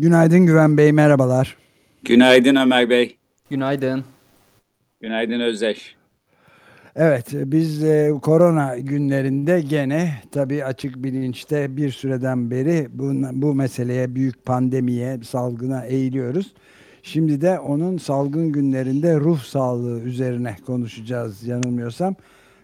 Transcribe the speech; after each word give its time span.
Günaydın 0.00 0.46
Güven 0.46 0.76
Bey, 0.76 0.92
merhabalar. 0.92 1.56
Günaydın 2.02 2.56
Ömer 2.56 2.90
Bey. 2.90 3.16
Günaydın. 3.50 4.04
Günaydın 5.00 5.40
Özdeş. 5.40 5.96
Evet, 6.96 7.26
biz 7.32 7.84
e, 7.84 8.12
korona 8.22 8.78
günlerinde 8.78 9.60
gene 9.60 10.12
tabii 10.32 10.64
açık 10.64 11.04
bilinçte 11.04 11.76
bir 11.76 11.90
süreden 11.90 12.50
beri 12.50 12.88
bu, 12.90 13.12
bu 13.32 13.54
meseleye, 13.54 14.14
büyük 14.14 14.44
pandemiye, 14.44 15.18
salgına 15.22 15.84
eğiliyoruz. 15.84 16.54
Şimdi 17.02 17.40
de 17.40 17.58
onun 17.58 17.98
salgın 17.98 18.52
günlerinde 18.52 19.16
ruh 19.16 19.40
sağlığı 19.40 20.00
üzerine 20.00 20.56
konuşacağız 20.66 21.46
yanılmıyorsam. 21.46 22.14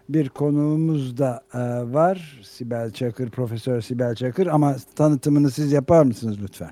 Bir 0.09 0.29
konuğumuz 0.29 1.17
da 1.17 1.43
e, 1.53 1.59
var, 1.93 2.41
Sibel 2.43 2.91
Çakır, 2.91 3.29
Profesör 3.29 3.81
Sibel 3.81 4.15
Çakır 4.15 4.47
ama 4.47 4.75
tanıtımını 4.95 5.51
siz 5.51 5.71
yapar 5.71 6.03
mısınız 6.03 6.37
lütfen? 6.43 6.71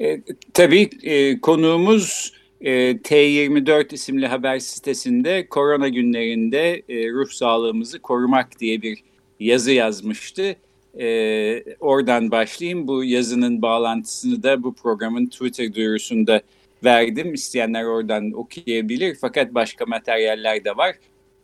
E, 0.00 0.20
tabii 0.54 0.90
e, 1.02 1.40
konuğumuz 1.40 2.32
e, 2.60 2.92
T24 2.92 3.94
isimli 3.94 4.26
haber 4.26 4.58
sitesinde 4.58 5.46
korona 5.46 5.88
günlerinde 5.88 6.82
e, 6.88 7.10
ruh 7.10 7.30
sağlığımızı 7.30 7.98
korumak 7.98 8.60
diye 8.60 8.82
bir 8.82 8.98
yazı 9.40 9.72
yazmıştı. 9.72 10.56
E, 11.00 11.64
oradan 11.80 12.30
başlayayım. 12.30 12.88
Bu 12.88 13.04
yazının 13.04 13.62
bağlantısını 13.62 14.42
da 14.42 14.62
bu 14.62 14.74
programın 14.74 15.26
Twitter 15.26 15.74
duyurusunda 15.74 16.42
verdim. 16.84 17.34
İsteyenler 17.34 17.84
oradan 17.84 18.32
okuyabilir. 18.32 19.16
Fakat 19.20 19.54
başka 19.54 19.86
materyaller 19.86 20.64
de 20.64 20.76
var. 20.76 20.94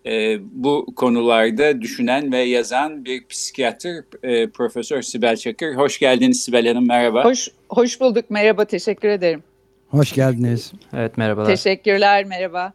E, 0.07 0.39
bu 0.53 0.87
konularda 0.97 1.81
düşünen 1.81 2.33
ve 2.33 2.39
yazan 2.39 3.05
bir 3.05 3.27
psikiyatr 3.27 3.87
e, 4.23 4.47
Profesör 4.51 5.03
Sibel 5.03 5.37
Çakır. 5.37 5.75
Hoş 5.75 5.99
geldiniz 5.99 6.43
Sibel 6.43 6.69
Hanım, 6.69 6.89
merhaba. 6.89 7.25
Hoş, 7.25 7.49
hoş 7.69 8.01
bulduk, 8.01 8.31
merhaba, 8.31 8.65
teşekkür 8.65 9.09
ederim. 9.09 9.43
Hoş 9.89 10.13
geldiniz. 10.13 10.73
Evet 10.93 11.19
merhabalar. 11.19 11.47
Teşekkürler, 11.47 12.25
merhaba. 12.25 12.73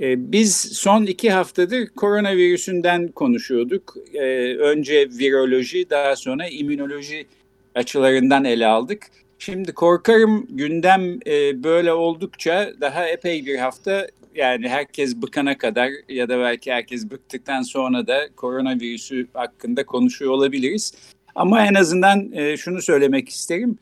E, 0.00 0.32
biz 0.32 0.56
son 0.56 1.06
iki 1.06 1.30
haftadır 1.30 1.86
koronavirüsünden 1.86 3.08
konuşuyorduk. 3.08 3.94
E, 4.14 4.56
önce 4.56 5.08
viroloji, 5.18 5.90
daha 5.90 6.16
sonra 6.16 6.48
immünoloji 6.48 7.26
açılarından 7.74 8.44
ele 8.44 8.66
aldık. 8.66 9.06
Şimdi 9.38 9.72
korkarım 9.72 10.46
gündem 10.50 11.18
e, 11.26 11.62
böyle 11.64 11.92
oldukça 11.92 12.70
daha 12.80 13.08
epey 13.08 13.46
bir 13.46 13.58
hafta 13.58 14.06
yani 14.38 14.68
herkes 14.68 15.16
bıkana 15.16 15.58
kadar 15.58 15.90
ya 16.08 16.28
da 16.28 16.38
belki 16.38 16.72
herkes 16.72 17.10
bıktıktan 17.10 17.62
sonra 17.62 18.06
da 18.06 18.28
koronavirüsü 18.36 19.26
hakkında 19.34 19.86
konuşuyor 19.86 20.32
olabiliriz. 20.32 20.92
Ama 21.34 21.66
en 21.66 21.74
azından 21.74 22.32
e, 22.32 22.56
şunu 22.56 22.82
söylemek 22.82 23.28
isterim. 23.28 23.78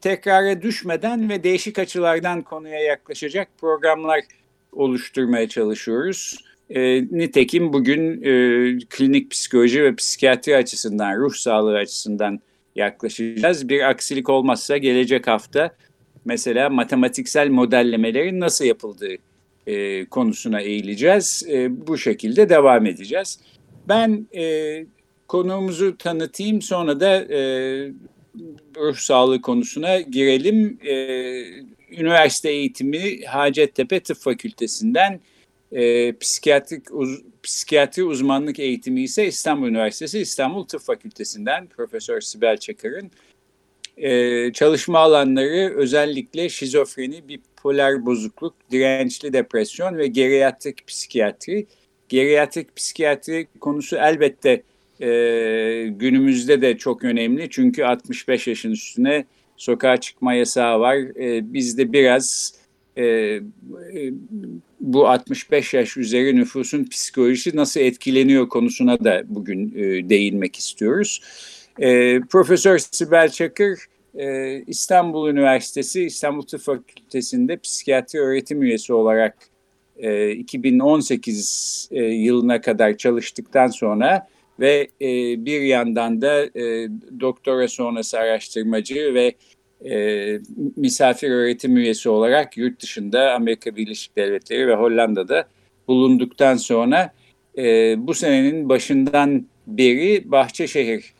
Tekrara 0.00 0.62
düşmeden 0.62 1.28
ve 1.28 1.44
değişik 1.44 1.78
açılardan 1.78 2.42
konuya 2.42 2.80
yaklaşacak 2.80 3.48
programlar 3.58 4.20
oluşturmaya 4.72 5.48
çalışıyoruz. 5.48 6.44
E, 6.70 7.02
nitekim 7.02 7.72
bugün 7.72 8.22
e, 8.22 8.32
klinik 8.90 9.30
psikoloji 9.30 9.82
ve 9.82 9.94
psikiyatri 9.94 10.56
açısından, 10.56 11.16
ruh 11.16 11.34
sağlığı 11.34 11.76
açısından 11.76 12.40
yaklaşacağız. 12.76 13.68
Bir 13.68 13.88
aksilik 13.90 14.28
olmazsa 14.28 14.76
gelecek 14.76 15.26
hafta 15.26 15.76
mesela 16.24 16.70
matematiksel 16.70 17.48
modellemelerin 17.48 18.40
nasıl 18.40 18.64
yapıldığı 18.64 19.16
e, 19.70 20.04
konusuna 20.04 20.60
eğileceğiz. 20.60 21.46
E, 21.48 21.86
bu 21.86 21.98
şekilde 21.98 22.48
devam 22.48 22.86
edeceğiz. 22.86 23.40
Ben 23.88 24.26
e, 24.34 24.86
konuğumuzu 25.28 25.98
tanıtayım 25.98 26.62
sonra 26.62 27.00
da 27.00 27.34
e, 27.34 27.40
ruh 28.76 28.96
sağlığı 28.96 29.42
konusuna 29.42 30.00
girelim. 30.00 30.78
E, 30.86 30.94
üniversite 31.90 32.50
eğitimi 32.50 33.24
Hacettepe 33.24 34.00
Tıp 34.00 34.16
Fakültesinden 34.16 35.20
e, 35.72 36.12
psikiyatrik 36.16 36.94
uz, 36.94 37.22
psikiyatri 37.42 38.04
uzmanlık 38.04 38.58
eğitimi 38.58 39.02
ise 39.02 39.26
İstanbul 39.26 39.68
Üniversitesi 39.68 40.18
İstanbul 40.18 40.64
Tıp 40.66 40.80
Fakültesinden 40.80 41.66
Profesör 41.66 42.20
Sibel 42.20 42.56
Çakır'ın 42.56 43.10
e, 43.96 44.52
çalışma 44.52 44.98
alanları 44.98 45.74
özellikle 45.76 46.48
şizofreni, 46.48 47.28
bipolar 47.60 48.06
bozukluk, 48.06 48.54
dirençli 48.70 49.32
depresyon 49.32 49.98
ve 49.98 50.06
geriatrik 50.06 50.86
psikiyatri. 50.86 51.66
Geriatrik 52.08 52.76
psikiyatri 52.76 53.46
konusu 53.60 53.96
elbette 53.96 54.62
e, 55.00 55.08
günümüzde 55.90 56.62
de 56.62 56.78
çok 56.78 57.04
önemli 57.04 57.50
çünkü 57.50 57.84
65 57.84 58.46
yaşın 58.46 58.70
üstüne 58.70 59.24
sokağa 59.56 59.96
çıkma 59.96 60.34
yasağı 60.34 60.80
var. 60.80 60.96
E, 60.96 61.52
bizde 61.52 61.92
biraz 61.92 62.54
e, 62.96 63.04
e, 63.04 63.40
bu 64.80 65.08
65 65.08 65.74
yaş 65.74 65.96
üzeri 65.96 66.36
nüfusun 66.36 66.84
psikolojisi 66.84 67.56
nasıl 67.56 67.80
etkileniyor 67.80 68.48
konusuna 68.48 69.04
da 69.04 69.22
bugün 69.26 69.72
e, 69.76 70.08
değinmek 70.08 70.56
istiyoruz. 70.56 71.22
E, 71.78 72.20
Profesör 72.20 72.78
Sibel 72.78 73.28
Çakır 73.28 73.78
e, 74.14 74.58
İstanbul 74.66 75.28
Üniversitesi 75.28 76.04
İstanbul 76.04 76.42
Tıp 76.42 76.60
Fakültesi'nde 76.60 77.56
psikiyatri 77.56 78.18
öğretim 78.18 78.62
üyesi 78.62 78.92
olarak 78.92 79.36
e, 79.96 80.30
2018 80.30 81.88
e, 81.90 82.02
yılına 82.04 82.60
kadar 82.60 82.96
çalıştıktan 82.96 83.68
sonra 83.68 84.28
ve 84.60 84.88
e, 85.00 85.06
bir 85.44 85.60
yandan 85.60 86.22
da 86.22 86.44
e, 86.44 86.88
doktora 87.20 87.68
sonrası 87.68 88.18
araştırmacı 88.18 89.14
ve 89.14 89.34
e, 89.90 90.40
misafir 90.76 91.30
öğretim 91.30 91.76
üyesi 91.76 92.08
olarak 92.08 92.56
yurt 92.56 92.82
dışında 92.82 93.32
Amerika 93.32 93.76
Birleşik 93.76 94.16
Devletleri 94.16 94.68
ve 94.68 94.74
Hollanda'da 94.74 95.48
bulunduktan 95.88 96.56
sonra 96.56 97.12
e, 97.58 97.94
bu 98.06 98.14
senenin 98.14 98.68
başından 98.68 99.46
beri 99.66 100.30
Bahçeşehir 100.30 101.12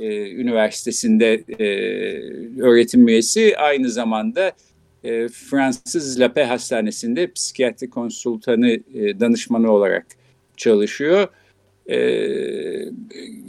e, 0.00 0.30
Üniversitesi'nde 0.30 1.44
e, 1.58 1.66
öğretim 2.62 3.08
üyesi 3.08 3.58
aynı 3.58 3.90
zamanda 3.90 4.52
e, 5.04 5.28
Fransız 5.28 6.20
Lape 6.20 6.44
Hastanesi'nde 6.44 7.32
psikiyatri 7.32 7.90
konsultanı 7.90 8.70
e, 8.70 9.20
danışmanı 9.20 9.72
olarak 9.72 10.06
çalışıyor. 10.56 11.28
E, 11.90 11.98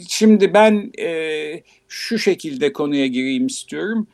şimdi 0.10 0.54
ben 0.54 0.92
e, 1.00 1.64
şu 1.88 2.20
şekilde 2.20 2.74
konuya 2.74 3.08
gireyim 3.08 3.48
istiyorum. 3.48 4.08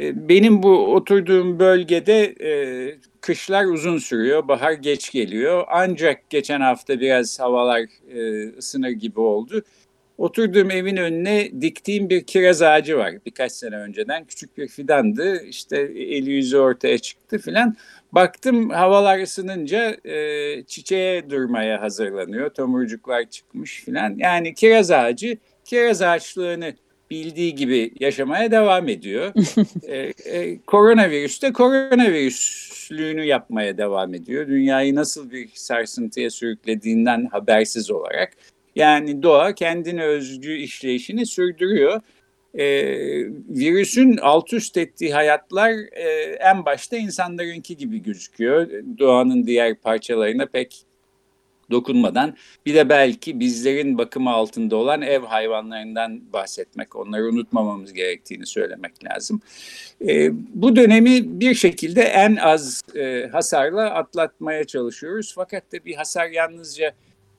E, 0.00 0.28
benim 0.28 0.62
bu 0.62 0.94
oturduğum 0.94 1.58
bölgede 1.58 2.34
e, 2.40 2.50
kışlar 3.20 3.64
uzun 3.64 3.98
sürüyor, 3.98 4.48
bahar 4.48 4.72
geç 4.72 5.12
geliyor. 5.12 5.64
Ancak 5.68 6.30
geçen 6.30 6.60
hafta 6.60 7.00
biraz 7.00 7.40
havalar 7.40 7.82
e, 8.10 8.48
ısınır 8.58 8.90
gibi 8.90 9.20
oldu. 9.20 9.62
Oturduğum 10.18 10.70
evin 10.70 10.96
önüne 10.96 11.50
diktiğim 11.60 12.10
bir 12.10 12.24
kiraz 12.24 12.62
ağacı 12.62 12.98
var 12.98 13.14
birkaç 13.26 13.52
sene 13.52 13.76
önceden. 13.76 14.24
Küçük 14.24 14.58
bir 14.58 14.68
fidandı. 14.68 15.44
İşte 15.44 15.76
eli 15.96 16.30
yüzü 16.30 16.58
ortaya 16.58 16.98
çıktı 16.98 17.38
filan. 17.38 17.76
Baktım 18.12 18.70
havalar 18.70 19.18
ısınınca 19.18 19.96
e, 20.04 20.62
çiçeğe 20.62 21.30
durmaya 21.30 21.80
hazırlanıyor. 21.80 22.50
Tomurcuklar 22.50 23.30
çıkmış 23.30 23.84
filan. 23.84 24.14
Yani 24.18 24.54
kiraz 24.54 24.90
ağacı 24.90 25.38
kiraz 25.64 26.02
ağaçlığını 26.02 26.74
bildiği 27.10 27.54
gibi 27.54 27.92
yaşamaya 28.00 28.50
devam 28.50 28.88
ediyor. 28.88 29.32
e, 29.82 30.12
e, 30.24 30.58
koronavirüs 30.66 31.42
de 31.42 31.52
koronavirüslüğünü 31.52 33.24
yapmaya 33.24 33.78
devam 33.78 34.14
ediyor. 34.14 34.48
Dünyayı 34.48 34.94
nasıl 34.94 35.30
bir 35.30 35.48
sarsıntıya 35.54 36.30
sürüklediğinden 36.30 37.26
habersiz 37.26 37.90
olarak. 37.90 38.32
Yani 38.78 39.22
doğa 39.22 39.54
kendine 39.54 40.04
özgü 40.04 40.56
işleyişini 40.56 41.26
sürdürüyor. 41.26 42.00
E, 42.54 42.66
virüsün 43.48 44.16
alt 44.16 44.52
üst 44.52 44.76
ettiği 44.76 45.14
hayatlar 45.14 45.72
e, 45.92 46.08
en 46.40 46.64
başta 46.64 46.96
insanlarınki 46.96 47.76
gibi 47.76 48.02
gözüküyor. 48.02 48.68
Doğanın 48.98 49.46
diğer 49.46 49.74
parçalarına 49.74 50.46
pek 50.46 50.84
dokunmadan 51.70 52.36
bir 52.66 52.74
de 52.74 52.88
belki 52.88 53.40
bizlerin 53.40 53.98
bakımı 53.98 54.30
altında 54.30 54.76
olan 54.76 55.02
ev 55.02 55.22
hayvanlarından 55.22 56.32
bahsetmek, 56.32 56.96
onları 56.96 57.28
unutmamamız 57.28 57.92
gerektiğini 57.92 58.46
söylemek 58.46 59.04
lazım. 59.04 59.40
E, 60.08 60.30
bu 60.54 60.76
dönemi 60.76 61.40
bir 61.40 61.54
şekilde 61.54 62.02
en 62.02 62.36
az 62.36 62.82
e, 62.96 63.28
hasarla 63.32 63.90
atlatmaya 63.90 64.64
çalışıyoruz. 64.64 65.32
Fakat 65.34 65.72
da 65.72 65.84
bir 65.84 65.94
hasar 65.94 66.28
yalnızca 66.30 66.92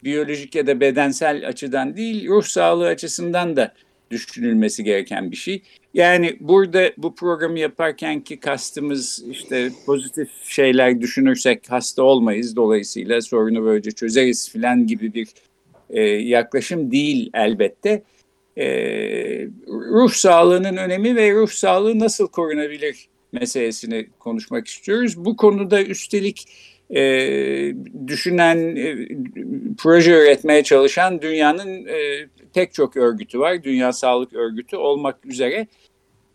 biyolojik 0.04 0.56
ya 0.56 0.68
da 0.68 0.80
bedensel 0.80 1.48
açıdan 1.48 1.98
değil, 1.98 2.28
ruh 2.28 2.44
sağlığı 2.44 2.88
açısından 2.88 3.56
da 3.56 3.74
düşünülmesi 4.12 4.84
gereken 4.84 5.32
bir 5.32 5.36
şey. 5.36 5.62
Yani 5.94 6.38
burada 6.40 6.92
bu 6.98 7.16
programı 7.16 7.60
yaparken 7.60 8.22
ki 8.22 8.40
kastımız 8.40 9.24
işte 9.32 9.70
pozitif 9.86 10.30
şeyler 10.44 11.02
düşünürsek 11.02 11.72
hasta 11.72 12.04
olmayız. 12.04 12.56
Dolayısıyla 12.56 13.22
sorunu 13.22 13.66
böylece 13.66 13.92
çözeriz 13.92 14.52
filan 14.52 14.88
gibi 14.88 15.14
bir 15.14 15.28
e, 15.90 16.02
yaklaşım 16.04 16.92
değil 16.92 17.30
elbette. 17.34 18.04
E, 18.58 18.66
ruh 19.68 20.12
sağlığının 20.12 20.78
önemi 20.78 21.16
ve 21.16 21.34
ruh 21.34 21.50
sağlığı 21.50 22.00
nasıl 22.00 22.28
korunabilir 22.28 23.08
meselesini 23.32 24.08
konuşmak 24.20 24.68
istiyoruz. 24.68 25.26
Bu 25.26 25.36
konuda 25.38 25.84
üstelik 25.84 26.46
e, 26.96 27.02
düşünen, 28.08 28.76
e, 28.76 29.08
proje 29.78 30.12
üretmeye 30.12 30.64
çalışan 30.64 31.22
dünyanın 31.22 31.86
e, 31.86 32.28
pek 32.54 32.74
çok 32.74 32.98
örgütü 32.98 33.40
var. 33.40 33.64
Dünya 33.64 33.94
Sağlık 33.94 34.34
Örgütü 34.34 34.76
olmak 34.76 35.26
üzere. 35.26 35.68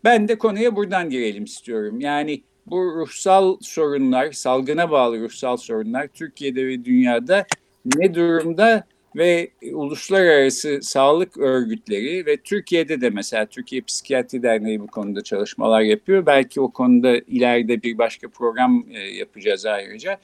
Ben 0.03 0.27
de 0.27 0.37
konuya 0.37 0.75
buradan 0.75 1.09
girelim 1.09 1.43
istiyorum. 1.43 1.99
Yani 1.99 2.41
bu 2.65 2.77
ruhsal 2.77 3.57
sorunlar, 3.61 4.31
salgına 4.31 4.91
bağlı 4.91 5.19
ruhsal 5.19 5.57
sorunlar 5.57 6.07
Türkiye'de 6.07 6.67
ve 6.67 6.85
dünyada 6.85 7.45
ne 7.85 8.13
durumda 8.13 8.87
ve 9.15 9.49
uluslararası 9.73 10.79
sağlık 10.81 11.37
örgütleri 11.37 12.25
ve 12.25 12.37
Türkiye'de 12.37 13.01
de 13.01 13.09
mesela 13.09 13.45
Türkiye 13.45 13.81
Psikiyatri 13.81 14.43
Derneği 14.43 14.79
bu 14.79 14.87
konuda 14.87 15.23
çalışmalar 15.23 15.81
yapıyor. 15.81 16.25
Belki 16.25 16.61
o 16.61 16.71
konuda 16.71 17.17
ileride 17.17 17.83
bir 17.83 17.97
başka 17.97 18.29
program 18.29 18.85
e, 18.91 18.99
yapacağız 18.99 19.65
ayrıca. 19.65 20.19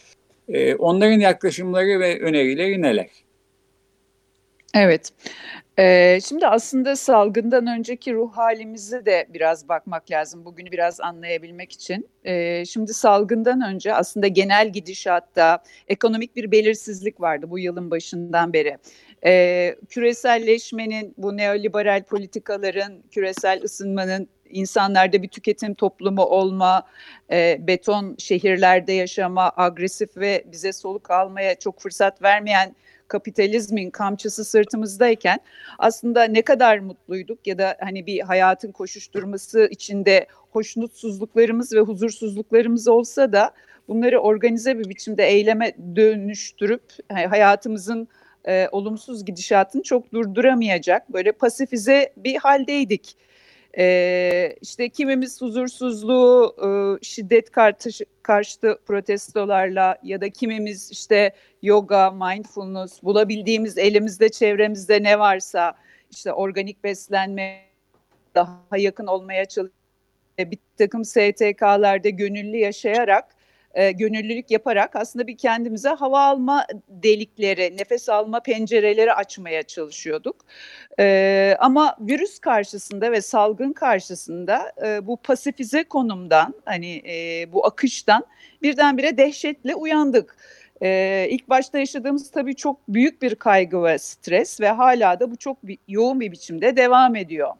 E, 0.52 0.76
onların 0.76 1.20
yaklaşımları 1.20 2.00
ve 2.00 2.20
önerileri 2.20 2.82
neler? 2.82 3.10
Evet. 4.76 5.10
Ee, 5.80 6.20
şimdi 6.28 6.48
aslında 6.48 6.96
salgından 6.96 7.68
önceki 7.68 8.14
ruh 8.14 8.32
halimize 8.32 9.06
de 9.06 9.28
biraz 9.34 9.70
bakmak 9.70 10.12
lazım. 10.12 10.46
Bugünü 10.46 10.72
biraz 10.72 11.02
anlayabilmek 11.02 11.72
için. 11.72 12.10
Ee, 12.24 12.66
şimdi 12.66 12.94
salgından 12.94 13.62
önce 13.62 13.94
aslında 13.94 14.28
genel 14.28 14.70
gidişatta 14.70 15.64
ekonomik 15.88 16.36
bir 16.36 16.52
belirsizlik 16.52 17.22
vardı 17.22 17.46
bu 17.50 17.60
yılın 17.60 17.92
başından 17.92 18.54
beri. 18.54 18.78
Küreselleşmenin, 19.90 21.14
bu 21.18 21.38
neoliberal 21.38 22.04
politikaların, 22.04 23.04
küresel 23.12 23.64
ısınmanın 23.64 24.30
insanlarda 24.52 25.24
bir 25.24 25.28
tüketim 25.28 25.74
toplumu 25.74 26.24
olma, 26.24 26.84
e, 27.32 27.58
beton 27.68 28.16
şehirlerde 28.18 28.94
yaşama, 28.94 29.52
agresif 29.58 30.18
ve 30.18 30.44
bize 30.52 30.74
soluk 30.74 31.12
almaya 31.12 31.56
çok 31.56 31.80
fırsat 31.80 32.22
vermeyen 32.22 32.76
kapitalizmin 33.12 33.90
kamçısı 33.90 34.46
sırtımızdayken 34.46 35.40
aslında 35.80 36.24
ne 36.24 36.42
kadar 36.42 36.80
mutluyduk 36.80 37.48
ya 37.48 37.58
da 37.58 37.78
hani 37.80 38.06
bir 38.06 38.20
hayatın 38.20 38.72
koşuşturması 38.72 39.68
içinde 39.72 40.28
hoşnutsuzluklarımız 40.52 41.74
ve 41.74 41.80
huzursuzluklarımız 41.80 42.88
olsa 42.88 43.34
da 43.34 43.52
bunları 43.88 44.20
organize 44.20 44.80
bir 44.80 44.90
biçimde 44.90 45.24
eyleme 45.24 45.74
dönüştürüp 45.96 46.84
hayatımızın 47.10 48.08
e, 48.48 48.68
olumsuz 48.72 49.26
gidişatını 49.26 49.84
çok 49.84 50.14
durduramayacak 50.14 51.14
böyle 51.14 51.32
pasifize 51.32 52.14
bir 52.18 52.36
haldeydik 52.36 53.16
ee, 53.78 54.56
işte 54.62 54.90
kimimiz 54.90 55.42
huzursuzluğu 55.42 56.56
e, 56.64 56.70
şiddet 57.06 57.52
karşı, 57.52 58.06
karşıtı 58.24 58.80
protestolarla 58.86 59.98
ya 60.04 60.22
da 60.22 60.30
kimimiz 60.30 60.92
işte 60.92 61.32
yoga, 61.62 62.12
mindfulness, 62.12 63.04
bulabildiğimiz 63.04 63.78
elimizde 63.78 64.30
çevremizde 64.30 65.04
ne 65.04 65.20
varsa 65.20 65.74
işte 66.12 66.34
organik 66.34 66.84
beslenme 66.84 67.62
daha 68.36 68.78
yakın 68.78 69.08
olmaya 69.08 69.46
çalışıyor. 69.46 69.78
Bir 70.40 70.60
takım 70.78 71.06
STK'larda 71.06 72.10
gönüllü 72.10 72.58
yaşayarak 72.58 73.41
e, 73.74 73.92
gönüllülük 73.92 74.52
yaparak 74.52 74.96
aslında 74.96 75.28
bir 75.28 75.38
kendimize 75.38 75.90
hava 75.90 76.22
alma 76.22 76.66
delikleri, 76.88 77.78
nefes 77.78 78.10
alma 78.10 78.40
pencereleri 78.40 79.14
açmaya 79.14 79.64
çalışıyorduk. 79.64 80.36
E, 81.00 81.56
ama 81.60 81.96
virüs 82.00 82.40
karşısında 82.40 83.12
ve 83.12 83.22
salgın 83.22 83.74
karşısında 83.74 84.72
e, 84.86 85.08
bu 85.08 85.18
pasifize 85.18 85.84
konumdan, 85.84 86.54
hani 86.66 87.02
e, 87.08 87.46
bu 87.54 87.66
akıştan 87.66 88.26
birdenbire 88.62 89.18
dehşetle 89.18 89.76
uyandık. 89.76 90.38
Ee, 90.84 91.28
ilk 91.30 91.50
başta 91.50 91.80
yaşadığımız 91.80 92.32
tabii 92.32 92.56
çok 92.56 92.88
büyük 92.90 93.22
bir 93.22 93.36
kaygı 93.36 93.84
ve 93.84 93.98
stres 93.98 94.62
ve 94.62 94.70
hala 94.70 95.20
da 95.20 95.32
bu 95.32 95.36
çok 95.36 95.58
yoğun 95.88 96.20
bir 96.20 96.32
biçimde 96.32 96.78
devam 96.78 97.16
ediyor 97.16 97.54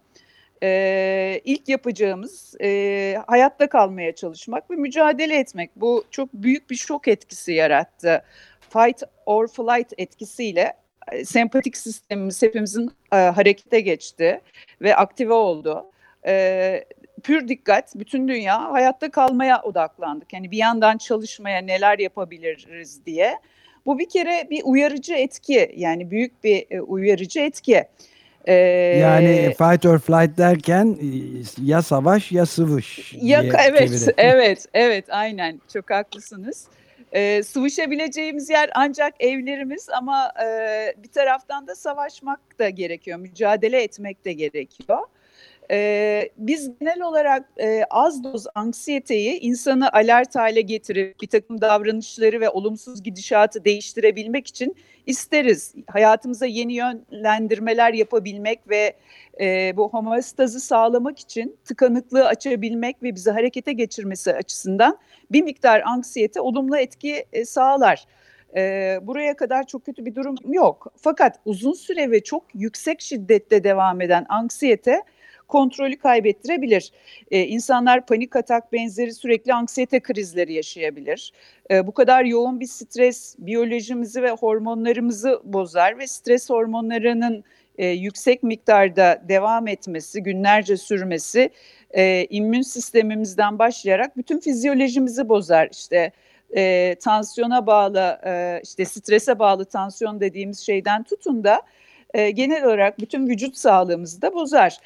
e, 0.64 1.42
ilk 1.46 1.70
yapacağımız 1.70 2.56
e, 2.62 3.18
hayatta 3.28 3.70
kalmaya 3.70 4.16
çalışmak 4.16 4.72
ve 4.72 4.76
mücadele 4.76 5.38
etmek. 5.38 5.72
Bu 5.76 6.06
çok 6.12 6.34
büyük 6.34 6.70
bir 6.70 6.76
şok 6.76 7.08
etkisi 7.08 7.54
yarattı. 7.54 8.24
Fight 8.70 9.04
or 9.26 9.48
flight 9.48 9.94
etkisiyle 9.98 10.74
e, 11.12 11.26
sempatik 11.26 11.78
sistemimiz 11.78 12.42
hepimizin 12.42 12.92
e, 13.14 13.16
harekete 13.16 13.82
geçti 13.82 14.42
ve 14.82 14.96
aktive 14.96 15.34
oldu. 15.34 15.86
E, 16.26 16.86
pür 17.24 17.48
dikkat 17.48 17.96
bütün 17.96 18.28
dünya 18.28 18.72
hayatta 18.72 19.12
kalmaya 19.12 19.62
odaklandık. 19.62 20.34
Yani 20.34 20.52
bir 20.52 20.58
yandan 20.58 20.98
çalışmaya 20.98 21.62
neler 21.62 22.00
yapabiliriz 22.00 23.06
diye. 23.06 23.38
Bu 23.86 24.00
bir 24.00 24.10
kere 24.10 24.48
bir 24.50 24.62
uyarıcı 24.64 25.14
etki 25.14 25.74
yani 25.78 26.12
büyük 26.12 26.44
bir 26.44 26.80
uyarıcı 26.80 27.40
etki. 27.40 27.84
Ee, 28.46 28.54
yani 29.02 29.54
fight 29.54 29.86
or 29.86 30.00
flight 30.00 30.38
derken 30.38 30.98
ya 31.62 31.82
savaş 31.82 32.32
ya 32.32 32.46
sıvış. 32.46 33.14
Ya, 33.14 33.42
evet, 33.42 33.90
çevirelim. 33.90 34.14
evet, 34.18 34.66
evet, 34.74 35.06
aynen. 35.10 35.62
Çok 35.74 35.90
haklısınız. 35.90 36.68
Ee, 37.12 37.44
sıvışabileceğimiz 37.44 38.50
yer 38.50 38.70
ancak 38.76 39.14
evlerimiz 39.20 39.90
ama 39.90 40.32
e, 40.44 40.48
bir 41.04 41.08
taraftan 41.08 41.68
da 41.68 41.76
savaşmak 41.76 42.60
da 42.60 42.70
gerekiyor, 42.70 43.20
mücadele 43.20 43.84
etmek 43.84 44.26
de 44.26 44.34
gerekiyor. 44.34 45.00
Ee, 45.72 46.30
biz 46.38 46.80
genel 46.80 47.02
olarak 47.02 47.50
e, 47.62 47.84
az 47.90 48.24
doz 48.24 48.46
anksiyeteyi 48.56 49.40
insanı 49.40 49.94
alert 49.94 50.36
hale 50.36 50.62
getirip 50.62 51.22
bir 51.22 51.28
takım 51.28 51.62
davranışları 51.62 52.42
ve 52.42 52.50
olumsuz 52.50 53.04
gidişatı 53.04 53.66
değiştirebilmek 53.66 54.48
için 54.48 54.76
isteriz. 55.06 55.76
Hayatımıza 55.88 56.46
yeni 56.46 56.74
yönlendirmeler 56.74 57.94
yapabilmek 57.94 58.70
ve 58.70 58.94
e, 59.42 59.78
bu 59.78 59.90
homeostazı 59.90 60.60
sağlamak 60.60 61.20
için 61.20 61.58
tıkanıklığı 61.66 62.26
açabilmek 62.26 63.04
ve 63.04 63.16
bizi 63.16 63.32
harekete 63.32 63.74
geçirmesi 63.74 64.34
açısından 64.34 64.98
bir 65.32 65.42
miktar 65.42 65.82
anksiyete 65.86 66.42
olumlu 66.42 66.78
etki 66.78 67.26
e, 67.34 67.46
sağlar. 67.46 68.06
E, 68.56 69.00
buraya 69.02 69.36
kadar 69.36 69.68
çok 69.68 69.86
kötü 69.86 70.06
bir 70.06 70.16
durum 70.16 70.36
yok. 70.54 70.94
Fakat 70.98 71.40
uzun 71.46 71.74
süre 71.74 72.12
ve 72.12 72.24
çok 72.24 72.44
yüksek 72.54 73.02
şiddette 73.02 73.64
devam 73.64 74.02
eden 74.02 74.26
anksiyete 74.30 75.04
kontrolü 75.52 75.98
kaybettirebilir. 75.98 76.92
Ee, 77.32 77.46
insanlar 77.46 78.06
panik 78.06 78.36
atak 78.36 78.74
benzeri 78.74 79.14
sürekli 79.14 79.54
anksiyete 79.54 80.00
krizleri 80.00 80.54
yaşayabilir. 80.54 81.32
Ee, 81.72 81.88
bu 81.88 81.92
kadar 81.92 82.26
yoğun 82.26 82.60
bir 82.60 82.66
stres 82.66 83.36
biyolojimizi 83.40 84.24
ve 84.24 84.32
hormonlarımızı 84.32 85.42
bozar 85.44 86.00
ve 86.00 86.08
stres 86.08 86.50
hormonlarının 86.50 87.44
e, 87.78 87.88
yüksek 87.88 88.44
miktarda 88.44 89.22
devam 89.30 89.68
etmesi, 89.68 90.24
günlerce 90.24 90.78
sürmesi 90.78 91.50
e, 91.92 92.28
immün 92.30 92.62
sistemimizden 92.62 93.60
başlayarak 93.60 94.18
bütün 94.18 94.40
fizyolojimizi 94.40 95.30
bozar. 95.30 95.70
İşte 95.72 96.12
e, 96.56 96.96
tansiyona 97.00 97.68
bağlı, 97.68 98.20
e, 98.26 98.62
işte 98.64 98.86
strese 98.86 99.40
bağlı 99.40 99.66
tansiyon 99.66 100.20
dediğimiz 100.20 100.60
şeyden 100.60 101.04
tutun 101.04 101.44
da 101.44 101.62
e, 102.14 102.32
genel 102.32 102.64
olarak 102.66 103.00
bütün 103.00 103.28
vücut 103.28 103.58
sağlığımızı 103.58 104.22
da 104.22 104.34
bozar. 104.34 104.78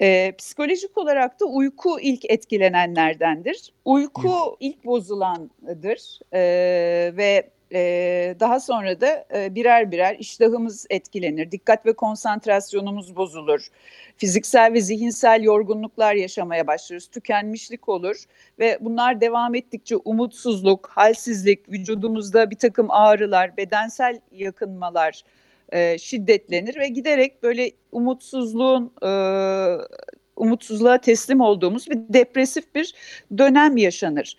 E, 0.00 0.32
psikolojik 0.38 0.98
olarak 0.98 1.40
da 1.40 1.44
uyku 1.44 2.00
ilk 2.00 2.30
etkilenenlerdendir. 2.30 3.72
Uyku 3.84 4.56
ilk 4.60 4.84
bozulandır 4.84 6.18
e, 6.32 6.40
ve 7.16 7.50
e, 7.72 8.34
daha 8.40 8.60
sonra 8.60 9.00
da 9.00 9.26
e, 9.34 9.54
birer 9.54 9.90
birer 9.90 10.16
iştahımız 10.18 10.86
etkilenir, 10.90 11.50
dikkat 11.50 11.86
ve 11.86 11.92
konsantrasyonumuz 11.92 13.16
bozulur, 13.16 13.68
fiziksel 14.16 14.72
ve 14.72 14.80
zihinsel 14.80 15.42
yorgunluklar 15.42 16.14
yaşamaya 16.14 16.66
başlarız, 16.66 17.06
tükenmişlik 17.06 17.88
olur 17.88 18.24
ve 18.58 18.78
bunlar 18.80 19.20
devam 19.20 19.54
ettikçe 19.54 19.96
umutsuzluk, 19.96 20.90
halsizlik, 20.94 21.68
vücudumuzda 21.68 22.50
bir 22.50 22.56
takım 22.56 22.90
ağrılar, 22.90 23.56
bedensel 23.56 24.20
yakınmalar 24.32 25.22
e, 25.72 25.98
şiddetlenir 25.98 26.76
ve 26.76 26.88
giderek 26.88 27.42
böyle 27.42 27.70
umutsuzluğun 27.92 28.92
e, 29.02 29.10
umutsuzluğa 30.36 30.98
teslim 30.98 31.40
olduğumuz 31.40 31.90
bir 31.90 31.98
depresif 32.08 32.74
bir 32.74 32.94
dönem 33.38 33.76
yaşanır. 33.76 34.36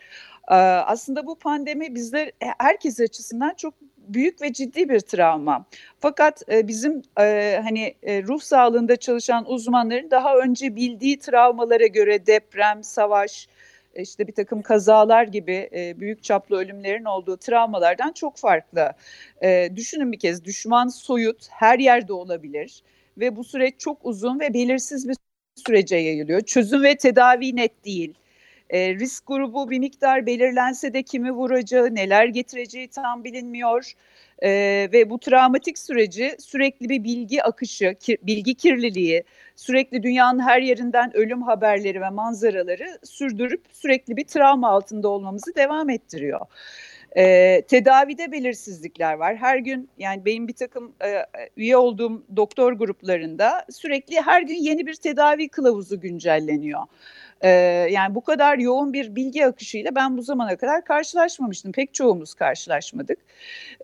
Aslında 0.86 1.28
bu 1.28 1.36
pandemi 1.36 1.96
bizler 1.96 2.28
e, 2.28 2.46
herkes 2.58 3.00
açısından 3.00 3.54
çok 3.54 3.74
büyük 3.98 4.42
ve 4.42 4.54
ciddi 4.54 4.90
bir 4.90 5.00
travma. 5.00 5.66
Fakat 6.00 6.44
e, 6.52 6.68
bizim 6.68 7.02
e, 7.20 7.60
hani 7.64 7.94
ruh 8.04 8.42
sağlığında 8.42 8.96
çalışan 8.96 9.52
uzmanların 9.52 10.12
daha 10.12 10.38
önce 10.38 10.76
bildiği 10.76 11.20
travmalara 11.20 11.88
göre 11.88 12.26
deprem, 12.26 12.84
savaş, 12.84 13.48
işte 13.96 14.28
bir 14.28 14.34
takım 14.34 14.62
kazalar 14.62 15.24
gibi 15.24 15.70
büyük 16.00 16.24
çaplı 16.24 16.58
ölümlerin 16.58 17.06
olduğu 17.06 17.38
travmalardan 17.38 18.12
çok 18.12 18.38
farklı. 18.38 18.92
düşünün 19.76 20.12
bir 20.12 20.20
kez 20.20 20.46
düşman 20.46 20.88
soyut 20.88 21.48
her 21.50 21.80
yerde 21.80 22.14
olabilir 22.14 22.84
ve 23.18 23.36
bu 23.36 23.44
süreç 23.44 23.76
çok 23.80 23.98
uzun 24.04 24.40
ve 24.40 24.54
belirsiz 24.54 25.10
bir 25.10 25.16
sürece 25.56 25.96
yayılıyor. 25.96 26.42
Çözüm 26.42 26.84
ve 26.84 26.96
tedavi 26.98 27.56
net 27.56 27.86
değil. 27.86 28.14
E, 28.70 28.96
risk 28.96 29.28
grubu 29.28 29.70
bir 29.70 29.80
miktar 29.80 30.26
belirlense 30.26 30.94
de 30.94 31.04
kimi 31.04 31.32
vuracağı, 31.32 31.96
neler 31.96 32.26
getireceği 32.26 32.88
tam 32.88 33.24
bilinmiyor. 33.24 33.94
E, 34.44 34.50
ve 34.94 35.10
bu 35.10 35.20
travmatik 35.20 35.78
süreci 35.78 36.36
sürekli 36.40 36.90
bir 36.90 37.04
bilgi 37.04 37.44
akışı, 37.44 37.96
ki, 38.00 38.18
bilgi 38.24 38.56
kirliliği, 38.56 39.24
sürekli 39.56 40.04
dünyanın 40.04 40.40
her 40.40 40.62
yerinden 40.62 41.18
ölüm 41.18 41.42
haberleri 41.42 42.02
ve 42.02 42.10
manzaraları 42.10 43.00
sürdürüp 43.04 43.62
sürekli 43.72 44.18
bir 44.18 44.24
travma 44.24 44.70
altında 44.70 45.10
olmamızı 45.10 45.56
devam 45.56 45.90
ettiriyor. 45.90 46.40
E, 47.18 47.62
tedavide 47.62 48.32
belirsizlikler 48.32 49.14
var. 49.14 49.36
Her 49.36 49.58
gün 49.58 49.90
yani 49.98 50.26
benim 50.26 50.48
bir 50.48 50.54
takım 50.54 50.94
e, 51.06 51.26
üye 51.58 51.78
olduğum 51.78 52.24
doktor 52.36 52.74
gruplarında 52.74 53.66
sürekli 53.72 54.22
her 54.22 54.42
gün 54.42 54.56
yeni 54.56 54.88
bir 54.88 54.94
tedavi 54.94 55.50
kılavuzu 55.50 56.00
güncelleniyor. 56.00 56.82
Ee, 57.42 57.50
yani 57.92 58.16
bu 58.16 58.22
kadar 58.22 58.58
yoğun 58.58 58.94
bir 58.94 59.16
bilgi 59.16 59.46
akışıyla 59.46 59.96
ben 59.96 60.18
bu 60.18 60.22
zamana 60.22 60.58
kadar 60.58 60.86
karşılaşmamıştım. 60.86 61.72
Pek 61.72 61.94
çoğumuz 61.94 62.34
karşılaşmadık. 62.34 63.20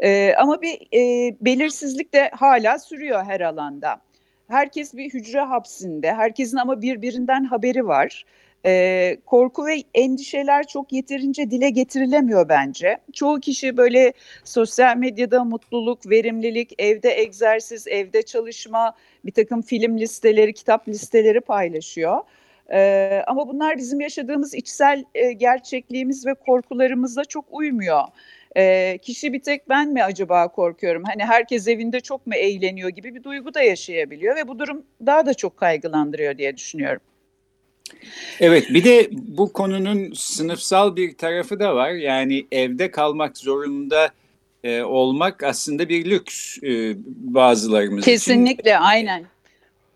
Ee, 0.03 0.33
ama 0.37 0.61
bir 0.61 0.87
e, 0.93 1.35
belirsizlik 1.41 2.13
de 2.13 2.29
hala 2.33 2.79
sürüyor 2.79 3.23
her 3.23 3.41
alanda. 3.41 4.01
Herkes 4.47 4.93
bir 4.93 5.13
hücre 5.13 5.39
hapsinde, 5.41 6.13
herkesin 6.13 6.57
ama 6.57 6.81
birbirinden 6.81 7.43
haberi 7.43 7.87
var. 7.87 8.25
Ee, 8.65 9.17
korku 9.25 9.65
ve 9.65 9.83
endişeler 9.93 10.67
çok 10.67 10.93
yeterince 10.93 11.51
dile 11.51 11.69
getirilemiyor 11.69 12.49
bence. 12.49 12.97
Çoğu 13.13 13.39
kişi 13.39 13.77
böyle 13.77 14.13
sosyal 14.43 14.97
medyada 14.97 15.43
mutluluk, 15.43 16.09
verimlilik, 16.09 16.73
evde 16.77 17.21
egzersiz, 17.21 17.87
evde 17.87 18.21
çalışma, 18.21 18.95
bir 19.25 19.31
takım 19.31 19.61
film 19.61 19.97
listeleri, 19.97 20.53
kitap 20.53 20.87
listeleri 20.87 21.41
paylaşıyor. 21.41 22.21
E, 22.73 23.21
ama 23.27 23.47
bunlar 23.47 23.77
bizim 23.77 24.01
yaşadığımız 24.01 24.53
içsel 24.53 25.03
e, 25.15 25.33
gerçekliğimiz 25.33 26.25
ve 26.25 26.33
korkularımızla 26.33 27.25
çok 27.25 27.45
uymuyor. 27.49 28.01
E, 28.57 28.97
kişi 29.01 29.33
bir 29.33 29.41
tek 29.41 29.69
ben 29.69 29.89
mi 29.89 30.03
acaba 30.03 30.47
korkuyorum? 30.47 31.03
Hani 31.03 31.23
herkes 31.23 31.67
evinde 31.67 31.99
çok 31.99 32.27
mu 32.27 32.35
eğleniyor 32.35 32.89
gibi 32.89 33.15
bir 33.15 33.23
duygu 33.23 33.53
da 33.53 33.61
yaşayabiliyor 33.61 34.35
ve 34.35 34.47
bu 34.47 34.59
durum 34.59 34.83
daha 35.05 35.25
da 35.25 35.33
çok 35.33 35.57
kaygılandırıyor 35.57 36.37
diye 36.37 36.57
düşünüyorum. 36.57 37.01
Evet 38.39 38.69
bir 38.69 38.83
de 38.83 39.09
bu 39.11 39.53
konunun 39.53 40.13
sınıfsal 40.13 40.95
bir 40.95 41.17
tarafı 41.17 41.59
da 41.59 41.75
var. 41.75 41.91
Yani 41.91 42.47
evde 42.51 42.91
kalmak 42.91 43.37
zorunda 43.37 44.09
e, 44.63 44.81
olmak 44.81 45.43
aslında 45.43 45.89
bir 45.89 46.05
lüks 46.05 46.57
e, 46.63 46.95
bazılarımız 47.05 48.05
Kesinlikle, 48.05 48.33
için. 48.33 48.45
Kesinlikle 48.45 48.77
aynen 48.77 49.25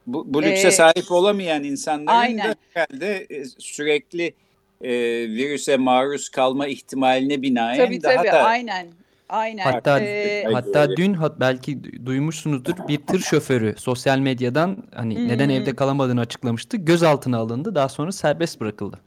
bu, 0.08 0.34
bu 0.34 0.44
lükse 0.44 0.68
ee, 0.68 0.72
sahip 0.72 1.12
olamayan 1.12 1.64
insanların 1.64 2.06
aynen. 2.06 2.50
da 2.50 2.56
herhalde 2.74 3.28
e, 3.30 3.46
sürekli 3.46 4.34
e, 4.82 4.92
virüse 5.30 5.78
maruz 5.78 6.30
kalma 6.30 6.68
ihtimaline 6.68 7.42
binaen 7.42 7.78
tabii, 7.78 8.04
daha 8.04 8.16
tabii, 8.16 8.28
da 8.28 8.44
aynen. 8.44 8.88
Aynen. 9.30 9.64
Hatta 9.64 10.00
ee, 10.00 10.44
hatta 10.54 10.96
dün 10.96 11.14
hat, 11.14 11.40
belki 11.40 12.06
duymuşsunuzdur 12.06 12.74
bir 12.88 12.98
tır 12.98 13.20
şoförü 13.20 13.76
sosyal 13.78 14.20
medyadan 14.20 14.78
hani 14.96 15.18
hmm. 15.18 15.28
neden 15.28 15.50
evde 15.50 15.76
kalamadığını 15.76 16.22
açıklamıştı. 16.22 16.78
Gözaltına 16.78 17.38
alındı. 17.38 17.76
Daha 17.76 17.90
sonra 17.90 18.12
serbest 18.12 18.62
bırakıldı. 18.62 19.00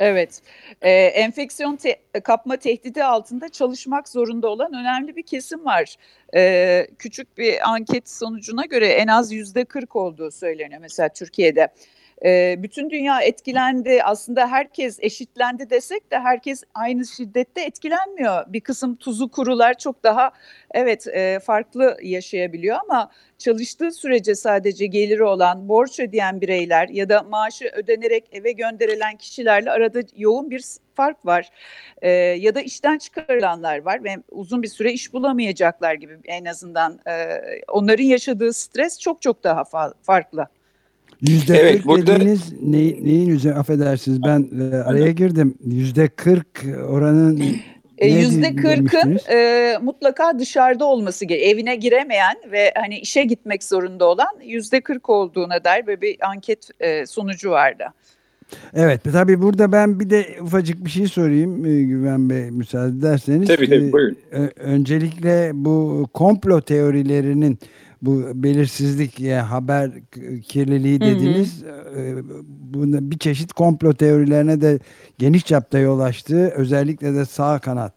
Evet, 0.00 0.42
ee, 0.82 0.90
enfeksiyon 0.92 1.76
te- 1.76 2.00
kapma 2.24 2.56
tehdidi 2.56 3.04
altında 3.04 3.48
çalışmak 3.48 4.08
zorunda 4.08 4.48
olan 4.48 4.72
önemli 4.74 5.16
bir 5.16 5.22
kesim 5.22 5.64
var. 5.64 5.96
Ee, 6.34 6.86
küçük 6.98 7.38
bir 7.38 7.70
anket 7.72 8.10
sonucuna 8.10 8.64
göre 8.66 8.86
en 8.88 9.06
az 9.08 9.32
yüzde 9.32 9.64
40 9.64 9.96
olduğu 9.96 10.30
söyleniyor 10.30 10.80
mesela 10.80 11.08
Türkiye'de. 11.08 11.68
E, 12.24 12.62
bütün 12.62 12.90
dünya 12.90 13.20
etkilendi. 13.20 14.02
Aslında 14.04 14.46
herkes 14.46 14.98
eşitlendi 15.00 15.70
desek 15.70 16.12
de 16.12 16.18
herkes 16.18 16.62
aynı 16.74 17.06
şiddette 17.06 17.62
etkilenmiyor. 17.62 18.44
Bir 18.52 18.60
kısım 18.60 18.96
tuzu 18.96 19.30
kurular 19.30 19.78
çok 19.78 20.02
daha 20.02 20.30
evet 20.74 21.06
e, 21.06 21.38
farklı 21.40 21.96
yaşayabiliyor 22.02 22.78
ama 22.88 23.10
çalıştığı 23.38 23.92
sürece 23.92 24.34
sadece 24.34 24.86
geliri 24.86 25.24
olan, 25.24 25.68
borç 25.68 26.00
ödeyen 26.00 26.40
bireyler 26.40 26.88
ya 26.88 27.08
da 27.08 27.22
maaşı 27.22 27.64
ödenerek 27.72 28.24
eve 28.32 28.52
gönderilen 28.52 29.16
kişilerle 29.16 29.70
arada 29.70 30.00
yoğun 30.16 30.50
bir 30.50 30.64
fark 30.94 31.26
var. 31.26 31.50
E, 32.02 32.10
ya 32.10 32.54
da 32.54 32.60
işten 32.60 32.98
çıkarılanlar 32.98 33.78
var 33.78 34.04
ve 34.04 34.16
uzun 34.30 34.62
bir 34.62 34.68
süre 34.68 34.92
iş 34.92 35.12
bulamayacaklar 35.12 35.94
gibi 35.94 36.18
en 36.24 36.44
azından 36.44 37.00
e, 37.06 37.40
onların 37.68 38.04
yaşadığı 38.04 38.52
stres 38.52 39.00
çok 39.00 39.22
çok 39.22 39.44
daha 39.44 39.60
fa- 39.60 39.94
farklı. 40.02 40.48
Yüzde 41.28 41.56
evet, 41.56 41.84
burada... 41.86 42.14
dediğiniz 42.14 42.52
ne, 42.62 42.78
neyin 42.78 43.28
üzerine 43.28 43.58
affedersiniz 43.58 44.22
ben 44.22 44.48
e, 44.60 44.76
araya 44.76 45.10
girdim. 45.10 45.54
Yüzde 45.64 46.08
kırk 46.08 46.64
oranın 46.88 47.42
e, 47.98 48.08
Yüzde 48.08 48.56
kırkın 48.56 49.18
e, 49.32 49.78
mutlaka 49.82 50.38
dışarıda 50.38 50.84
olması 50.84 51.24
gerekiyor. 51.24 51.54
Evine 51.54 51.76
giremeyen 51.76 52.36
ve 52.52 52.72
hani 52.76 52.98
işe 52.98 53.24
gitmek 53.24 53.64
zorunda 53.64 54.04
olan 54.04 54.40
yüzde 54.44 54.80
kırk 54.80 55.10
olduğuna 55.10 55.64
dair 55.64 55.86
böyle 55.86 56.00
bir 56.00 56.16
anket 56.30 56.68
e, 56.80 57.06
sonucu 57.06 57.50
vardı. 57.50 57.84
Evet 58.74 59.00
tabii 59.12 59.42
burada 59.42 59.72
ben 59.72 60.00
bir 60.00 60.10
de 60.10 60.26
ufacık 60.40 60.84
bir 60.84 60.90
şey 60.90 61.06
sorayım 61.06 61.64
e, 61.64 61.82
Güven 61.82 62.30
Bey 62.30 62.50
müsaade 62.50 62.98
ederseniz. 62.98 63.48
Tabii 63.48 63.68
tabii 63.68 63.92
buyurun. 63.92 64.16
Öncelikle 64.56 65.50
bu 65.54 66.06
komplo 66.14 66.60
teorilerinin 66.60 67.58
bu 68.02 68.22
belirsizlik 68.34 69.20
ya 69.20 69.50
haber 69.50 69.90
kirliliği 70.48 71.00
dediğimiz 71.00 71.62
hı 71.62 71.70
bir 73.10 73.18
çeşit 73.18 73.52
komplo 73.52 73.94
teorilerine 73.94 74.60
de 74.60 74.78
geniş 75.18 75.44
çapta 75.44 75.78
yol 75.78 76.00
açtığı 76.00 76.48
özellikle 76.48 77.14
de 77.14 77.24
sağ 77.24 77.58
kanat 77.58 77.94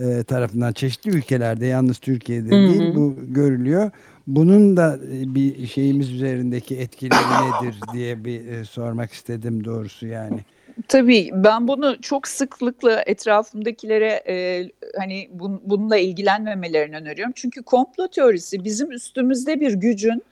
e, 0.00 0.22
tarafından 0.22 0.72
çeşitli 0.72 1.10
ülkelerde 1.10 1.66
yalnız 1.66 1.98
Türkiye'de 1.98 2.50
hı 2.50 2.68
hı. 2.68 2.68
değil 2.68 2.94
bu 2.94 3.16
görülüyor. 3.28 3.90
Bunun 4.26 4.76
da 4.76 4.98
e, 5.12 5.34
bir 5.34 5.66
şeyimiz 5.66 6.10
üzerindeki 6.10 6.76
etkileri 6.76 7.20
nedir 7.20 7.80
diye 7.92 8.24
bir 8.24 8.46
e, 8.46 8.64
sormak 8.64 9.12
istedim 9.12 9.64
doğrusu 9.64 10.06
yani. 10.06 10.40
Tabii 10.88 11.30
ben 11.32 11.68
bunu 11.68 12.00
çok 12.02 12.28
sıklıkla 12.28 13.02
etrafımdakilere 13.06 14.22
e, 14.28 14.64
hani 14.98 15.28
bun, 15.32 15.60
bununla 15.64 15.96
ilgilenmemelerini 15.96 16.96
öneriyorum. 16.96 17.32
Çünkü 17.36 17.62
komplo 17.62 18.08
teorisi 18.08 18.64
bizim 18.64 18.92
üstümüzde 18.92 19.60
bir 19.60 19.72
gücün 19.72 20.22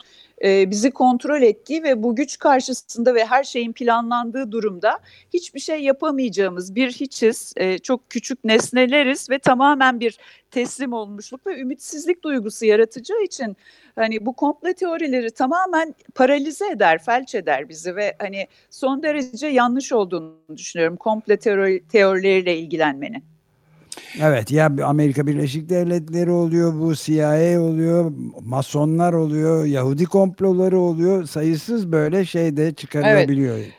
e, 0.45 0.71
bizi 0.71 0.90
kontrol 0.90 1.43
ettiği 1.43 1.83
ve 1.83 2.02
bu 2.02 2.16
güç 2.16 2.38
karşısında 2.38 3.14
ve 3.14 3.25
her 3.25 3.45
şeyin 3.45 3.73
planlandığı 3.73 4.52
durumda 4.52 4.99
hiçbir 5.35 5.61
şey 5.61 5.83
yapamayacağımız 5.83 6.75
bir 6.75 6.93
hiçiz, 6.93 7.52
e, 7.57 7.78
çok 7.78 8.11
küçük 8.11 8.45
nesneleriz 8.45 9.31
ve 9.31 9.38
tamamen 9.38 10.00
bir 10.00 10.19
teslim 10.50 10.93
olmuşluk 10.93 11.47
ve 11.47 11.61
ümitsizlik 11.61 12.25
duygusu 12.25 12.66
yaratacağı 12.66 13.23
için 13.23 13.57
hani 13.97 14.26
bu 14.26 14.33
komple 14.33 14.75
teorileri 14.75 15.31
tamamen 15.31 15.95
paralize 16.14 16.71
eder, 16.71 17.05
felç 17.05 17.35
eder 17.35 17.69
bizi 17.69 17.97
ve 17.97 18.16
hani 18.19 18.47
son 18.71 19.02
derece 19.02 19.47
yanlış 19.47 19.93
olduğunu 19.93 20.37
düşünüyorum 20.57 20.97
komple 20.97 21.37
teori, 21.37 21.88
teorileriyle 21.88 22.59
ilgilenmenin. 22.59 23.36
Evet 24.21 24.50
ya 24.50 24.71
Amerika 24.85 25.26
Birleşik 25.26 25.69
Devletleri 25.69 26.31
oluyor 26.31 26.81
bu 26.81 26.95
CIA 26.95 27.61
oluyor 27.61 28.12
masonlar 28.45 29.12
oluyor 29.12 29.65
Yahudi 29.65 30.05
komploları 30.05 30.79
oluyor 30.79 31.26
sayısız 31.26 31.93
böyle 31.93 32.25
şey 32.25 32.57
de 32.57 32.75
çıkarılabiliyor. 32.75 33.59
Evet. 33.59 33.73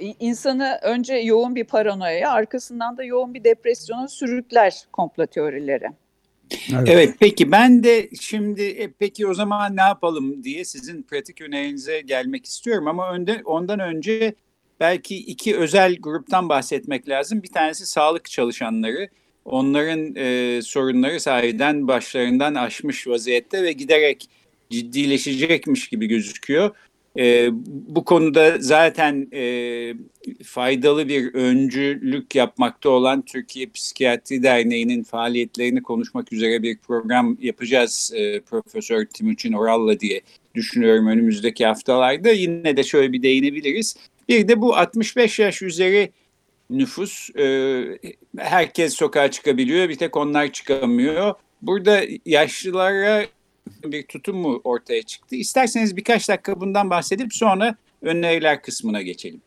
Ee, 0.00 0.14
insanı 0.20 0.78
önce 0.82 1.14
yoğun 1.14 1.54
bir 1.54 1.64
paranoya 1.64 2.30
arkasından 2.30 2.96
da 2.96 3.04
yoğun 3.04 3.34
bir 3.34 3.44
depresyona 3.44 4.08
sürükler 4.08 4.84
komplo 4.92 5.26
teorileri. 5.26 5.86
Evet. 6.72 6.88
evet 6.88 7.14
peki 7.20 7.52
ben 7.52 7.84
de 7.84 8.08
şimdi 8.20 8.62
e, 8.62 8.92
peki 8.98 9.26
o 9.26 9.34
zaman 9.34 9.76
ne 9.76 9.80
yapalım 9.80 10.44
diye 10.44 10.64
sizin 10.64 11.02
pratik 11.02 11.40
önerinize 11.40 12.00
gelmek 12.00 12.46
istiyorum 12.46 12.88
ama 12.88 13.12
önde, 13.12 13.42
ondan 13.44 13.80
önce 13.80 14.34
belki 14.80 15.16
iki 15.16 15.56
özel 15.56 15.96
gruptan 15.96 16.48
bahsetmek 16.48 17.08
lazım. 17.08 17.42
Bir 17.42 17.52
tanesi 17.52 17.86
sağlık 17.86 18.30
çalışanları. 18.30 19.08
Onların 19.44 20.14
e, 20.16 20.62
sorunları 20.62 21.20
sahiden 21.20 21.88
başlarından 21.88 22.54
aşmış 22.54 23.06
vaziyette 23.06 23.62
ve 23.62 23.72
giderek 23.72 24.28
ciddileşecekmiş 24.70 25.88
gibi 25.88 26.06
gözüküyor. 26.06 26.70
E, 27.18 27.48
bu 27.66 28.04
konuda 28.04 28.56
zaten 28.58 29.28
e, 29.32 29.94
faydalı 30.44 31.08
bir 31.08 31.34
öncülük 31.34 32.34
yapmakta 32.34 32.90
olan 32.90 33.22
Türkiye 33.22 33.66
Psikiyatri 33.66 34.42
Derneği'nin 34.42 35.02
faaliyetlerini 35.02 35.82
konuşmak 35.82 36.32
üzere 36.32 36.62
bir 36.62 36.78
program 36.78 37.36
yapacağız 37.40 38.12
e, 38.14 38.40
Profesör 38.40 39.04
Timuçin 39.04 39.52
Oral'la 39.52 40.00
diye 40.00 40.20
düşünüyorum 40.54 41.06
önümüzdeki 41.06 41.66
haftalarda. 41.66 42.30
Yine 42.30 42.76
de 42.76 42.82
şöyle 42.82 43.12
bir 43.12 43.22
değinebiliriz. 43.22 43.96
Bir 44.28 44.48
de 44.48 44.60
bu 44.60 44.76
65 44.76 45.38
yaş 45.38 45.62
üzeri 45.62 46.10
nüfus 46.78 47.30
e, 47.36 47.84
herkes 48.38 48.94
sokağa 48.94 49.30
çıkabiliyor 49.30 49.88
bir 49.88 49.98
tek 49.98 50.16
onlar 50.16 50.52
çıkamıyor. 50.52 51.34
Burada 51.62 52.00
yaşlılara 52.26 53.22
bir 53.84 54.02
tutum 54.02 54.36
mu 54.36 54.60
ortaya 54.64 55.02
çıktı? 55.02 55.36
İsterseniz 55.36 55.96
birkaç 55.96 56.28
dakika 56.28 56.60
bundan 56.60 56.90
bahsedip 56.90 57.34
sonra 57.34 57.74
öneriler 58.02 58.62
kısmına 58.62 59.02
geçelim. 59.02 59.40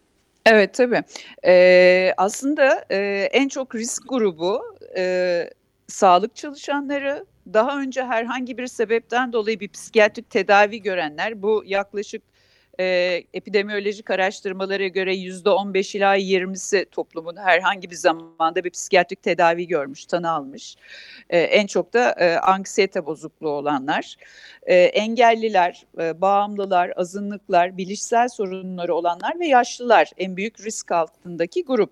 Evet 0.45 0.73
tabii. 0.73 1.03
Ee, 1.45 2.13
aslında 2.17 2.85
e, 2.91 3.29
en 3.31 3.47
çok 3.47 3.75
risk 3.75 4.09
grubu 4.09 4.77
e, 4.97 5.49
sağlık 5.87 6.35
çalışanları, 6.35 7.25
daha 7.53 7.81
önce 7.81 8.03
herhangi 8.03 8.57
bir 8.57 8.67
sebepten 8.67 9.33
dolayı 9.33 9.59
bir 9.59 9.69
psikiyatrik 9.69 10.29
tedavi 10.29 10.81
görenler, 10.81 11.41
bu 11.41 11.63
yaklaşık 11.65 12.21
e, 12.79 13.23
epidemiolojik 13.33 14.09
araştırmalara 14.09 14.87
göre 14.87 15.15
yüzde 15.15 15.49
15 15.49 15.95
ila 15.95 16.17
20'si 16.17 16.85
toplumun 16.85 17.35
herhangi 17.35 17.89
bir 17.89 17.95
zamanda 17.95 18.63
bir 18.63 18.69
psikiyatrik 18.69 19.23
tedavi 19.23 19.67
görmüş, 19.67 20.05
tanı 20.05 20.31
almış. 20.31 20.75
E, 21.29 21.39
en 21.39 21.67
çok 21.67 21.93
da 21.93 22.11
e, 22.11 22.37
anksiyete 22.37 23.05
bozukluğu 23.05 23.49
olanlar, 23.49 24.15
e, 24.63 24.75
engelliler, 24.75 25.85
e, 25.99 26.21
bağımlılar, 26.21 26.93
azınlıklar, 26.95 27.77
bilişsel 27.77 28.27
sorunları 28.29 28.95
olanlar 28.95 29.39
ve 29.39 29.47
yaşlılar 29.47 30.11
en 30.17 30.37
büyük 30.37 30.65
risk 30.65 30.91
altındaki 30.91 31.65
grup. 31.65 31.91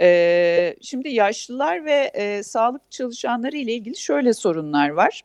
E, 0.00 0.76
şimdi 0.80 1.08
yaşlılar 1.08 1.84
ve 1.84 2.10
e, 2.14 2.42
sağlık 2.42 2.90
çalışanları 2.90 3.56
ile 3.56 3.72
ilgili 3.72 3.96
şöyle 3.96 4.34
sorunlar 4.34 4.88
var. 4.88 5.22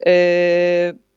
Evet 0.00 1.07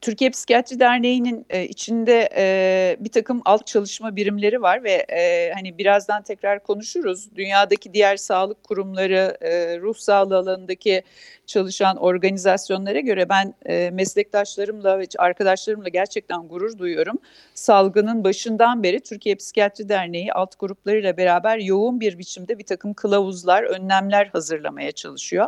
Türkiye 0.00 0.30
Psikiyatri 0.30 0.80
Derneği'nin 0.80 1.46
e, 1.50 1.64
içinde 1.64 2.28
e, 2.36 2.96
bir 3.00 3.08
takım 3.08 3.42
alt 3.44 3.66
çalışma 3.66 4.16
birimleri 4.16 4.62
var 4.62 4.84
ve 4.84 4.92
e, 4.92 5.52
hani 5.54 5.78
birazdan 5.78 6.22
tekrar 6.22 6.62
konuşuruz. 6.62 7.36
Dünyadaki 7.36 7.94
diğer 7.94 8.16
sağlık 8.16 8.64
kurumları, 8.64 9.36
e, 9.40 9.80
ruh 9.80 9.96
sağlığı 9.96 10.36
alanındaki 10.36 11.02
çalışan 11.46 11.96
organizasyonlara 11.96 13.00
göre 13.00 13.28
ben 13.28 13.54
e, 13.66 13.90
meslektaşlarımla 13.90 14.98
ve 14.98 15.04
arkadaşlarımla 15.18 15.88
gerçekten 15.88 16.48
gurur 16.48 16.78
duyuyorum. 16.78 17.18
Salgının 17.54 18.24
başından 18.24 18.82
beri 18.82 19.00
Türkiye 19.00 19.34
Psikiyatri 19.34 19.88
Derneği 19.88 20.32
alt 20.32 20.58
gruplarıyla 20.58 21.16
beraber 21.16 21.58
yoğun 21.58 22.00
bir 22.00 22.18
biçimde 22.18 22.58
bir 22.58 22.64
takım 22.64 22.94
kılavuzlar, 22.94 23.62
önlemler 23.62 24.26
hazırlamaya 24.26 24.92
çalışıyor. 24.92 25.46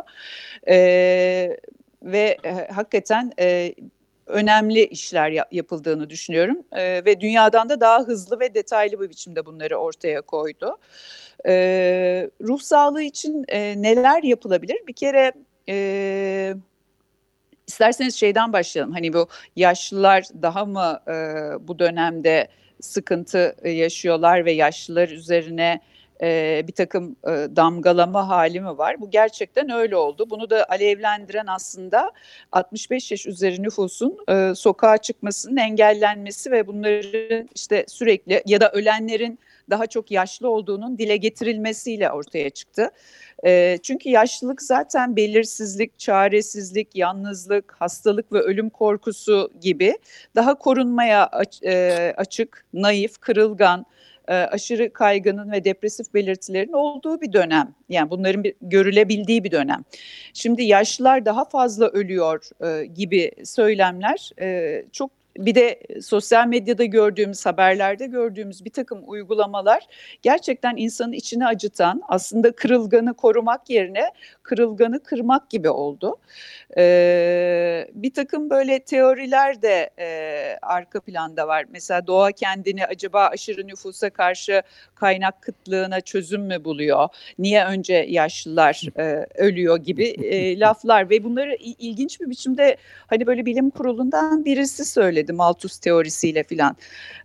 E, 0.67 1.57
ve 2.03 2.37
e, 2.43 2.67
hakikaten 2.71 3.31
e, 3.39 3.73
önemli 4.27 4.85
işler 4.85 5.45
yapıldığını 5.51 6.09
düşünüyorum 6.09 6.57
e, 6.71 7.05
ve 7.05 7.21
dünyadan 7.21 7.69
da 7.69 7.81
daha 7.81 7.99
hızlı 7.99 8.39
ve 8.39 8.53
detaylı 8.53 8.99
bir 9.01 9.09
biçimde 9.09 9.45
bunları 9.45 9.77
ortaya 9.77 10.21
koydu. 10.21 10.77
E, 11.47 12.29
ruh 12.41 12.59
sağlığı 12.59 13.01
için 13.01 13.45
e, 13.47 13.81
neler 13.81 14.23
yapılabilir? 14.23 14.77
Bir 14.87 14.93
kere 14.93 15.33
e, 15.69 16.53
isterseniz 17.67 18.15
şeyden 18.15 18.53
başlayalım. 18.53 18.93
Hani 18.93 19.13
bu 19.13 19.27
yaşlılar 19.55 20.23
daha 20.41 20.65
mı 20.65 20.99
e, 21.07 21.13
bu 21.67 21.79
dönemde 21.79 22.47
sıkıntı 22.81 23.55
yaşıyorlar 23.65 24.45
ve 24.45 24.51
yaşlılar 24.51 25.09
üzerine 25.09 25.81
e, 26.21 26.63
bir 26.67 26.73
takım 26.73 27.15
e, 27.23 27.31
damgalama 27.55 28.29
hali 28.29 28.61
mi 28.61 28.77
var? 28.77 29.01
Bu 29.01 29.09
gerçekten 29.09 29.69
öyle 29.69 29.95
oldu. 29.95 30.29
Bunu 30.29 30.49
da 30.49 30.65
alevlendiren 30.69 31.47
aslında 31.47 32.11
65 32.51 33.11
yaş 33.11 33.25
üzeri 33.25 33.63
nüfusun 33.63 34.17
e, 34.29 34.55
sokağa 34.55 34.97
çıkmasının 34.97 35.57
engellenmesi 35.57 36.51
ve 36.51 36.67
bunların 36.67 37.49
işte 37.55 37.85
sürekli 37.87 38.43
ya 38.45 38.61
da 38.61 38.71
ölenlerin 38.71 39.39
daha 39.69 39.87
çok 39.87 40.11
yaşlı 40.11 40.49
olduğunun 40.49 40.97
dile 40.97 41.17
getirilmesiyle 41.17 42.11
ortaya 42.11 42.49
çıktı. 42.49 42.91
E, 43.45 43.77
çünkü 43.83 44.09
yaşlılık 44.09 44.61
zaten 44.61 45.15
belirsizlik, 45.15 45.99
çaresizlik, 45.99 46.95
yalnızlık, 46.95 47.75
hastalık 47.79 48.33
ve 48.33 48.39
ölüm 48.39 48.69
korkusu 48.69 49.51
gibi 49.61 49.97
daha 50.35 50.55
korunmaya 50.55 51.27
aç, 51.27 51.63
e, 51.63 52.13
açık, 52.17 52.65
naif, 52.73 53.17
kırılgan, 53.17 53.85
e, 54.27 54.33
aşırı 54.33 54.93
kaygının 54.93 55.51
ve 55.51 55.63
depresif 55.63 56.13
belirtilerin 56.13 56.73
olduğu 56.73 57.21
bir 57.21 57.33
dönem. 57.33 57.75
Yani 57.89 58.09
bunların 58.09 58.43
bir, 58.43 58.53
görülebildiği 58.61 59.43
bir 59.43 59.51
dönem. 59.51 59.83
Şimdi 60.33 60.63
yaşlılar 60.63 61.25
daha 61.25 61.45
fazla 61.45 61.87
ölüyor 61.87 62.49
e, 62.65 62.85
gibi 62.85 63.31
söylemler 63.43 64.31
e, 64.41 64.83
çok 64.91 65.16
bir 65.37 65.55
de 65.55 65.79
sosyal 66.01 66.47
medyada 66.47 66.85
gördüğümüz, 66.85 67.45
haberlerde 67.45 68.07
gördüğümüz 68.07 68.65
bir 68.65 68.69
takım 68.69 69.03
uygulamalar 69.07 69.87
gerçekten 70.21 70.75
insanın 70.77 71.11
içini 71.11 71.47
acıtan, 71.47 72.01
aslında 72.07 72.51
kırılganı 72.51 73.13
korumak 73.13 73.69
yerine 73.69 74.11
kırılganı 74.43 75.03
kırmak 75.03 75.49
gibi 75.49 75.69
oldu. 75.69 76.17
Ee, 76.77 77.87
bir 77.93 78.13
takım 78.13 78.49
böyle 78.49 78.79
teoriler 78.79 79.61
de 79.61 79.89
e, 79.99 80.57
arka 80.61 80.99
planda 80.99 81.47
var. 81.47 81.65
Mesela 81.71 82.07
doğa 82.07 82.31
kendini 82.31 82.85
acaba 82.85 83.27
aşırı 83.27 83.67
nüfusa 83.67 84.09
karşı 84.09 84.61
kaynak 84.95 85.41
kıtlığına 85.41 86.01
çözüm 86.01 86.41
mü 86.41 86.63
buluyor? 86.63 87.09
Niye 87.39 87.65
önce 87.65 87.93
yaşlılar 87.93 88.81
e, 88.99 89.27
ölüyor 89.35 89.77
gibi 89.77 90.05
e, 90.05 90.59
laflar 90.67 91.09
ve 91.09 91.23
bunları 91.23 91.55
ilginç 91.55 92.21
bir 92.21 92.29
biçimde 92.29 92.77
hani 93.07 93.27
böyle 93.27 93.45
bilim 93.45 93.69
kurulundan 93.69 94.45
birisi 94.45 94.85
söyledi 94.85 95.26
Malthus 95.33 95.79
teorisiyle 95.79 96.43
filan. 96.43 96.77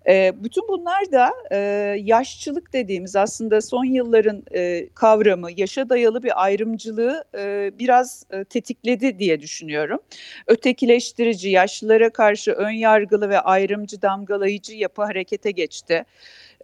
E, 0.08 0.32
bütün 0.36 0.68
bunlar 0.68 1.12
da 1.12 1.30
e, 1.50 1.56
yaşçılık 2.00 2.72
dediğimiz 2.72 3.16
aslında 3.16 3.60
son 3.60 3.84
yılların 3.84 4.42
e, 4.54 4.88
kavramı, 4.94 5.48
yaşa 5.56 5.88
dayalı 5.88 6.22
bir 6.22 6.44
ayrımcılığı 6.44 7.24
e, 7.38 7.72
biraz 7.78 8.24
e, 8.30 8.44
tetikledi 8.44 9.18
diye 9.18 9.40
düşünüyorum. 9.40 9.98
Ötekileştirici, 10.46 11.50
yaşlılara 11.50 12.10
karşı 12.10 12.52
ön 12.52 12.70
yargılı 12.70 13.28
ve 13.28 13.40
ayrımcı 13.40 14.02
damgalayıcı 14.02 14.74
yapı 14.74 15.02
harekete 15.02 15.50
geçti. 15.50 16.04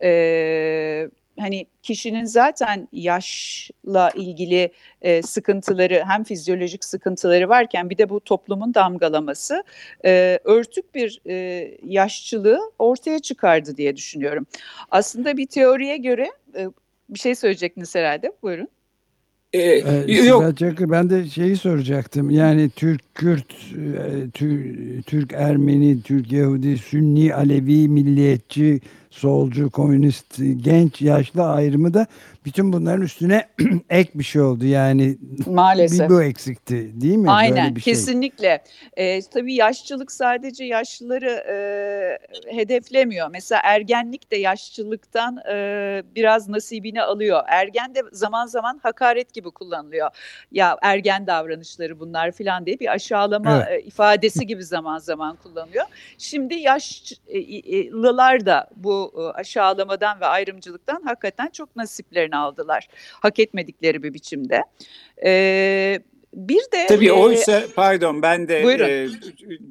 E, 0.02 1.08
hani 1.38 1.66
kişinin 1.82 2.24
zaten 2.24 2.88
yaşla 2.92 4.10
ilgili 4.14 4.72
e, 5.02 5.22
sıkıntıları 5.22 6.04
hem 6.08 6.24
fizyolojik 6.24 6.84
sıkıntıları 6.84 7.48
varken 7.48 7.90
bir 7.90 7.98
de 7.98 8.08
bu 8.08 8.20
toplumun 8.20 8.74
damgalaması 8.74 9.64
e, 10.04 10.38
örtük 10.44 10.94
bir 10.94 11.20
e, 11.26 11.68
yaşçılığı 11.84 12.60
ortaya 12.78 13.18
çıkardı 13.18 13.76
diye 13.76 13.96
düşünüyorum. 13.96 14.46
Aslında 14.90 15.36
bir 15.36 15.46
teoriye 15.46 15.96
göre 15.96 16.32
e, 16.56 16.68
bir 17.08 17.18
şey 17.18 17.34
söyleyecektiniz 17.34 17.94
herhalde. 17.94 18.32
Buyurun. 18.42 18.68
Ee, 19.52 19.60
ee, 19.60 20.12
yok. 20.12 20.58
Çakır, 20.58 20.90
ben 20.90 21.10
de 21.10 21.26
şeyi 21.26 21.56
soracaktım. 21.56 22.30
Yani 22.30 22.70
Türk, 22.70 23.14
Kürt, 23.14 23.52
e, 23.52 24.30
Türk 25.06 25.32
Ermeni, 25.32 26.02
Türk 26.02 26.32
Yahudi, 26.32 26.78
Sünni, 26.78 27.34
Alevi, 27.34 27.88
milliyetçi, 27.88 28.80
solcu, 29.18 29.70
komünist, 29.70 30.40
genç, 30.60 31.02
yaşlı 31.02 31.50
ayrımı 31.50 31.94
da 31.94 32.06
bütün 32.48 32.72
bunların 32.72 33.02
üstüne 33.02 33.48
ek 33.90 34.10
bir 34.14 34.24
şey 34.24 34.42
oldu. 34.42 34.66
Yani 34.66 35.18
maalesef 35.46 36.08
bir 36.08 36.14
bu 36.14 36.22
eksikti 36.22 37.00
değil 37.00 37.16
mi? 37.16 37.30
Aynen 37.30 37.76
bir 37.76 37.80
şey. 37.80 37.92
kesinlikle. 37.92 38.64
Ee, 38.96 39.20
tabii 39.22 39.54
yaşlılık 39.54 40.12
sadece 40.12 40.64
yaşlıları 40.64 41.30
e, 41.30 41.58
hedeflemiyor. 42.56 43.28
Mesela 43.30 43.60
ergenlik 43.64 44.32
de 44.32 44.36
yaşlılıktan 44.36 45.36
e, 45.50 46.02
biraz 46.14 46.48
nasibini 46.48 47.02
alıyor. 47.02 47.42
Ergen 47.46 47.94
de 47.94 48.02
zaman 48.12 48.46
zaman 48.46 48.80
hakaret 48.82 49.34
gibi 49.34 49.50
kullanılıyor. 49.50 50.10
Ya 50.52 50.78
ergen 50.82 51.26
davranışları 51.26 52.00
bunlar 52.00 52.32
filan 52.32 52.66
diye 52.66 52.80
bir 52.80 52.92
aşağılama 52.92 53.66
Evet. 53.68 53.84
e, 53.84 53.86
ifadesi 53.86 54.46
gibi 54.46 54.64
zaman 54.64 54.98
zaman 54.98 55.36
kullanılıyor. 55.36 55.84
Şimdi 56.18 56.54
yaşlılar 56.54 58.46
da 58.46 58.68
bu 58.76 59.12
e, 59.18 59.38
aşağılamadan 59.38 60.20
ve 60.20 60.26
ayrımcılıktan 60.26 61.02
hakikaten 61.04 61.48
çok 61.48 61.76
nasiplerini 61.76 62.36
aldılar. 62.38 62.88
Hak 63.12 63.38
etmedikleri 63.38 64.02
bir 64.02 64.14
biçimde. 64.14 64.62
Ee, 65.24 66.00
bir 66.34 66.60
de 66.72 66.86
Tabii 66.88 67.08
e, 67.08 67.12
oysa 67.12 67.64
pardon 67.76 68.22
ben 68.22 68.48
de 68.48 68.64
Buyurun. 68.64 68.88
e, 68.88 69.08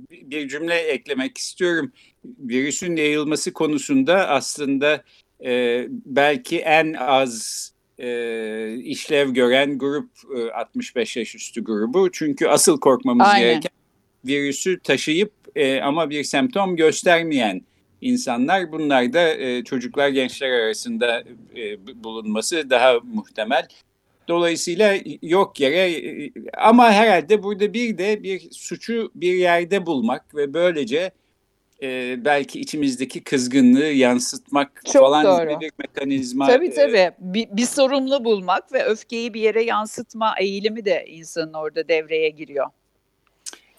bir 0.09 0.47
cümle 0.47 0.75
eklemek 0.75 1.37
istiyorum. 1.37 1.91
Virüsün 2.25 2.95
yayılması 2.95 3.53
konusunda 3.53 4.27
aslında 4.27 5.03
e, 5.45 5.85
belki 5.89 6.59
en 6.59 6.93
az 6.93 7.71
e, 7.99 8.73
işlev 8.73 9.29
gören 9.29 9.77
grup 9.77 10.09
e, 10.37 10.51
65 10.51 11.17
yaş 11.17 11.35
üstü 11.35 11.63
grubu. 11.63 12.11
Çünkü 12.11 12.47
asıl 12.47 12.79
korkmamız 12.79 13.27
Aynen. 13.27 13.47
gereken 13.47 13.71
virüsü 14.25 14.79
taşıyıp 14.79 15.31
e, 15.55 15.81
ama 15.81 16.09
bir 16.09 16.23
semptom 16.23 16.75
göstermeyen 16.75 17.61
insanlar. 18.01 18.71
Bunlar 18.71 19.13
da 19.13 19.33
e, 19.33 19.63
çocuklar 19.63 20.09
gençler 20.09 20.49
arasında 20.49 21.23
e, 21.57 21.87
bulunması 22.03 22.69
daha 22.69 22.99
muhtemel. 22.99 23.67
Dolayısıyla 24.27 24.97
yok 25.21 25.59
yere 25.59 25.91
e, 25.91 26.31
ama 26.57 26.91
herhalde 26.91 27.43
burada 27.43 27.73
bir 27.73 27.97
de 27.97 28.23
bir 28.23 28.51
suçu 28.51 29.11
bir 29.15 29.33
yerde 29.33 29.85
bulmak 29.85 30.35
ve 30.35 30.53
böylece 30.53 31.11
e, 31.81 32.15
belki 32.25 32.59
içimizdeki 32.59 33.23
kızgınlığı 33.23 33.85
yansıtmak 33.85 34.81
Çok 34.85 35.01
falan 35.01 35.25
doğru. 35.25 35.49
gibi 35.49 35.61
bir 35.61 35.71
mekanizma. 35.79 36.47
Tabii 36.47 36.67
e, 36.67 36.73
tabii. 36.73 37.11
Bir, 37.19 37.47
bir 37.51 37.65
sorumlu 37.65 38.25
bulmak 38.25 38.73
ve 38.73 38.83
öfkeyi 38.83 39.33
bir 39.33 39.41
yere 39.41 39.63
yansıtma 39.63 40.35
eğilimi 40.39 40.85
de 40.85 41.05
insanın 41.07 41.53
orada 41.53 41.87
devreye 41.87 42.29
giriyor. 42.29 42.67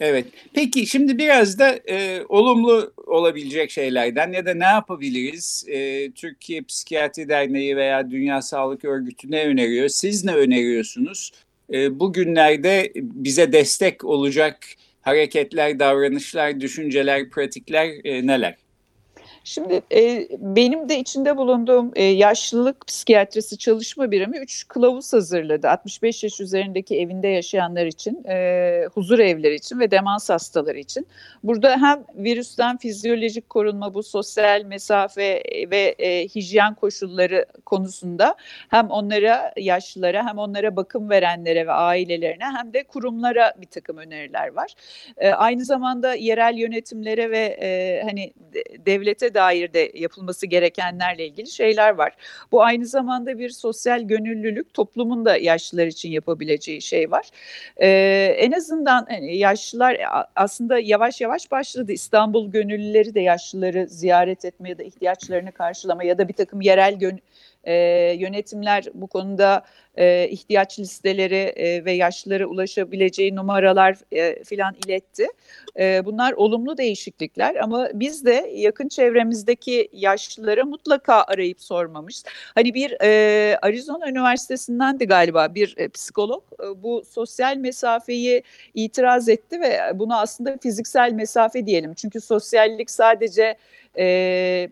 Evet. 0.01 0.27
Peki 0.55 0.87
şimdi 0.87 1.19
biraz 1.19 1.59
da 1.59 1.79
e, 1.91 2.25
olumlu 2.29 2.93
olabilecek 3.07 3.71
şeylerden 3.71 4.33
ya 4.33 4.47
da 4.47 4.55
ne 4.55 4.65
yapabiliriz? 4.65 5.65
E, 5.69 6.11
Türkiye 6.11 6.63
Psikiyatri 6.63 7.29
Derneği 7.29 7.77
veya 7.77 8.11
Dünya 8.11 8.43
Sağlık 8.43 8.85
Örgütü 8.85 9.31
ne 9.31 9.45
öneriyor? 9.45 9.89
Siz 9.89 10.25
ne 10.25 10.35
öneriyorsunuz? 10.35 11.33
E, 11.73 12.01
bugünlerde 12.01 12.93
bize 12.97 13.53
destek 13.53 14.05
olacak 14.05 14.59
hareketler, 15.03 15.79
davranışlar, 15.79 16.61
düşünceler, 16.61 17.31
pratikler 17.31 17.91
e, 18.05 18.27
neler? 18.27 18.57
Şimdi 19.49 19.83
e, 19.95 20.29
benim 20.39 20.89
de 20.89 20.99
içinde 20.99 21.37
bulunduğum 21.37 21.93
e, 21.97 22.05
yaşlılık 22.05 22.87
psikiyatrisi 22.87 23.59
çalışma 23.59 24.11
birimi 24.11 24.39
3 24.39 24.69
kılavuz 24.69 25.13
hazırladı. 25.13 25.69
65 25.71 26.25
yaş 26.25 26.41
üzerindeki 26.41 27.01
evinde 27.01 27.29
yaşayanlar 27.29 27.87
için, 27.87 28.25
e, 28.25 28.87
huzur 28.95 29.19
evleri 29.19 29.55
için 29.55 29.81
ve 29.81 29.91
demans 29.91 30.31
hastaları 30.31 30.79
için. 30.79 31.07
Burada 31.45 31.71
hem 31.71 32.05
virüsten 32.15 32.77
fizyolojik 32.77 33.51
korunma, 33.51 33.95
bu 33.95 34.03
sosyal 34.03 34.63
mesafe 34.65 35.43
ve 35.71 35.95
e, 35.99 36.29
hijyen 36.29 36.75
koşulları 36.75 37.47
konusunda 37.65 38.35
hem 38.69 38.91
onlara, 38.91 39.53
yaşlılara 39.57 40.27
hem 40.27 40.39
onlara 40.39 40.77
bakım 40.77 41.11
verenlere 41.11 41.67
ve 41.67 41.73
ailelerine 41.73 42.45
hem 42.45 42.73
de 42.73 42.85
kurumlara 42.85 43.55
bir 43.61 43.67
takım 43.67 43.97
öneriler 43.97 44.49
var. 44.49 44.75
E, 45.17 45.31
aynı 45.31 45.65
zamanda 45.65 46.15
yerel 46.15 46.55
yönetimlere 46.55 47.31
ve 47.31 47.59
e, 47.61 48.03
hani 48.05 48.33
de- 48.55 48.87
devlete 48.87 49.35
dair 49.39 49.73
de 49.73 49.93
yapılması 49.95 50.47
gerekenlerle 50.47 51.27
ilgili 51.27 51.51
şeyler 51.51 51.95
var. 51.95 52.13
Bu 52.53 52.63
aynı 52.63 52.87
zamanda 52.87 53.39
bir 53.39 53.51
sosyal 53.51 54.01
gönüllülük, 54.03 54.75
toplumun 54.75 55.25
da 55.25 55.37
yaşlılar 55.37 55.87
için 55.87 56.11
yapabileceği 56.11 56.83
şey 56.83 57.11
var. 57.11 57.31
E, 57.77 57.89
en 58.39 58.53
azından 58.53 59.07
hani 59.09 59.37
yaşlılar 59.37 59.95
a- 59.95 60.27
aslında 60.37 60.79
yavaş 60.79 61.21
yavaş 61.21 61.51
başladı. 61.51 61.93
İstanbul 61.93 62.51
gönüllüleri 62.51 63.15
de 63.15 63.21
yaşlıları 63.21 63.87
ziyaret 63.89 64.45
etme 64.45 64.69
ya 64.69 64.79
da 64.79 64.83
ihtiyaçlarını 64.83 65.53
karşılama 65.53 66.05
ya 66.05 66.19
da 66.19 66.29
bir 66.29 66.35
takım 66.35 66.61
yerel 66.61 66.99
gön 66.99 67.21
e, 67.69 67.75
yönetimler 68.19 68.85
bu 68.95 69.07
konuda 69.07 69.65
e, 69.97 70.29
ihtiyaç 70.29 70.79
listeleri 70.79 71.35
e, 71.35 71.85
ve 71.85 71.93
yaşlılara 71.93 72.47
ulaşabileceği 72.47 73.37
numaralar 73.37 73.97
e, 74.13 74.45
filan 74.45 74.75
iletti. 74.87 75.27
E, 75.79 76.05
bunlar 76.05 76.33
olumlu 76.33 76.79
değişiklikler 76.79 77.57
ama 77.57 77.89
biz 77.95 78.25
de 78.25 78.51
yakın 78.55 78.89
çevremizdeki 78.89 79.89
yaşlılara 79.93 80.65
mutlaka 80.65 81.23
arayıp 81.23 81.61
sormamış. 81.61 82.23
Hani 82.55 82.75
bir 82.75 82.97
e, 83.03 83.59
Arizona 83.63 84.09
Üniversitesi'nden 84.09 85.01
de 85.01 85.05
galiba 85.05 85.55
bir 85.55 85.75
e, 85.77 85.89
psikolog 85.89 86.43
e, 86.63 86.83
bu 86.83 87.03
sosyal 87.11 87.57
mesafeyi 87.57 88.43
itiraz 88.75 89.29
etti 89.29 89.61
ve 89.61 89.81
bunu 89.95 90.19
aslında 90.19 90.57
fiziksel 90.63 91.13
mesafe 91.13 91.67
diyelim. 91.67 91.95
Çünkü 91.95 92.21
sosyallik 92.21 92.91
sadece 92.91 93.57
e, 93.99 94.69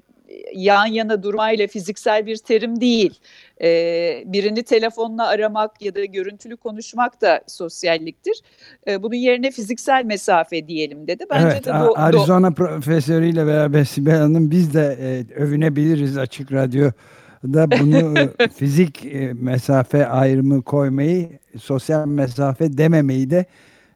yan 0.55 0.87
yana 0.87 1.23
durmayla 1.23 1.67
fiziksel 1.67 2.27
bir 2.27 2.37
terim 2.37 2.81
değil. 2.81 3.21
Ee, 3.63 4.23
birini 4.27 4.63
telefonla 4.63 5.27
aramak 5.27 5.83
ya 5.83 5.95
da 5.95 6.05
görüntülü 6.05 6.57
konuşmak 6.57 7.21
da 7.21 7.41
sosyalliktir. 7.47 8.43
Ee, 8.89 9.03
bunun 9.03 9.15
yerine 9.15 9.51
fiziksel 9.51 10.05
mesafe 10.05 10.69
diyelim 10.69 11.07
dedi. 11.07 11.25
Bence 11.31 11.47
evet, 11.47 11.65
de 11.65 11.71
do- 11.71 11.87
do- 11.87 11.99
Arizona 11.99 12.51
profesörüyle 12.51 13.47
beraber 13.47 13.85
Sibel 13.85 14.17
Hanım 14.17 14.51
biz 14.51 14.75
de 14.75 14.97
e, 15.01 15.35
övünebiliriz 15.35 16.19
açık 16.19 16.53
radyoda 16.53 17.71
bunu 17.81 18.19
e, 18.19 18.49
fizik 18.55 19.05
e, 19.07 19.33
mesafe 19.33 20.07
ayrımı 20.07 20.63
koymayı, 20.63 21.29
sosyal 21.61 22.07
mesafe 22.07 22.79
dememeyi 22.79 23.31
de 23.31 23.47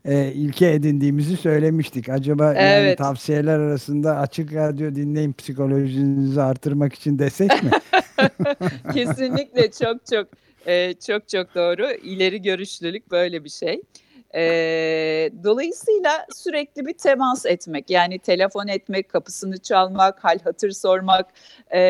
e, 0.05 0.33
ilke 0.33 0.71
edindiğimizi 0.71 1.37
söylemiştik. 1.37 2.09
Acaba 2.09 2.45
yani 2.45 2.59
Evet. 2.59 2.99
tavsiyeler 2.99 3.59
arasında 3.59 4.17
açık 4.17 4.55
radyo 4.55 4.95
dinleyin 4.95 5.33
psikolojinizi 5.33 6.43
artırmak 6.43 6.95
için 6.95 7.19
desek 7.19 7.63
mi? 7.63 7.71
Kesinlikle 8.95 9.71
çok 9.71 10.07
çok 10.07 10.29
e, 10.67 10.95
çok 10.95 11.29
çok 11.29 11.55
doğru. 11.55 11.91
İleri 11.93 12.43
görüşlülük 12.43 13.11
böyle 13.11 13.45
bir 13.45 13.51
şey. 13.51 13.83
E, 14.35 14.43
dolayısıyla 15.45 16.27
sürekli 16.37 16.87
bir 16.87 16.93
temas 16.93 17.47
etmek 17.47 17.91
yani 17.91 18.19
telefon 18.19 18.69
etmek, 18.69 19.09
kapısını 19.09 19.59
çalmak, 19.59 20.25
hal 20.25 20.39
hatır 20.45 20.71
sormak, 20.71 21.27
e, 21.71 21.81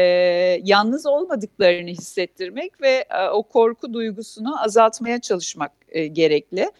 yalnız 0.64 1.07
olmadıklarını 1.07 1.90
hissettirmek 1.90 2.81
ve 2.81 3.05
e, 3.11 3.29
o 3.29 3.42
korku 3.42 3.92
duygusunu 3.94 4.62
azaltmaya 4.62 5.20
çalışmak 5.20 5.73
e, 5.88 6.07
gerekli. 6.07 6.70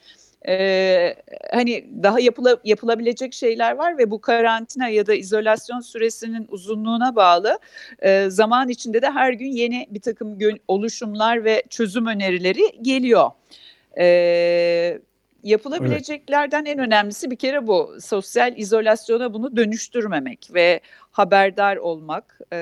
Ee, 0.49 1.17
hani 1.53 2.03
daha 2.03 2.21
yapıla, 2.21 2.57
yapılabilecek 2.65 3.35
şeyler 3.35 3.77
var 3.77 3.99
ve 3.99 4.11
bu 4.11 4.21
karantina 4.21 4.89
ya 4.89 5.07
da 5.07 5.15
izolasyon 5.15 5.81
süresinin 5.81 6.47
uzunluğuna 6.49 7.17
bağlı 7.17 7.59
e, 7.99 8.31
zaman 8.31 8.69
içinde 8.69 9.03
de 9.03 9.11
her 9.11 9.33
gün 9.33 9.53
yeni 9.53 9.87
bir 9.91 10.01
takım 10.01 10.39
oluşumlar 10.69 11.45
ve 11.45 11.63
çözüm 11.71 12.07
önerileri 12.07 12.63
geliyor. 12.83 13.31
Ee, 13.99 15.01
yapılabileceklerden 15.43 16.65
en 16.65 16.79
önemlisi 16.79 17.31
bir 17.31 17.37
kere 17.37 17.67
bu 17.67 17.97
sosyal 18.01 18.59
izolasyona 18.59 19.35
bunu 19.35 19.57
dönüştürmemek 19.57 20.51
ve 20.55 20.81
haberdar 21.11 21.77
olmak 21.77 22.39
e, 22.53 22.57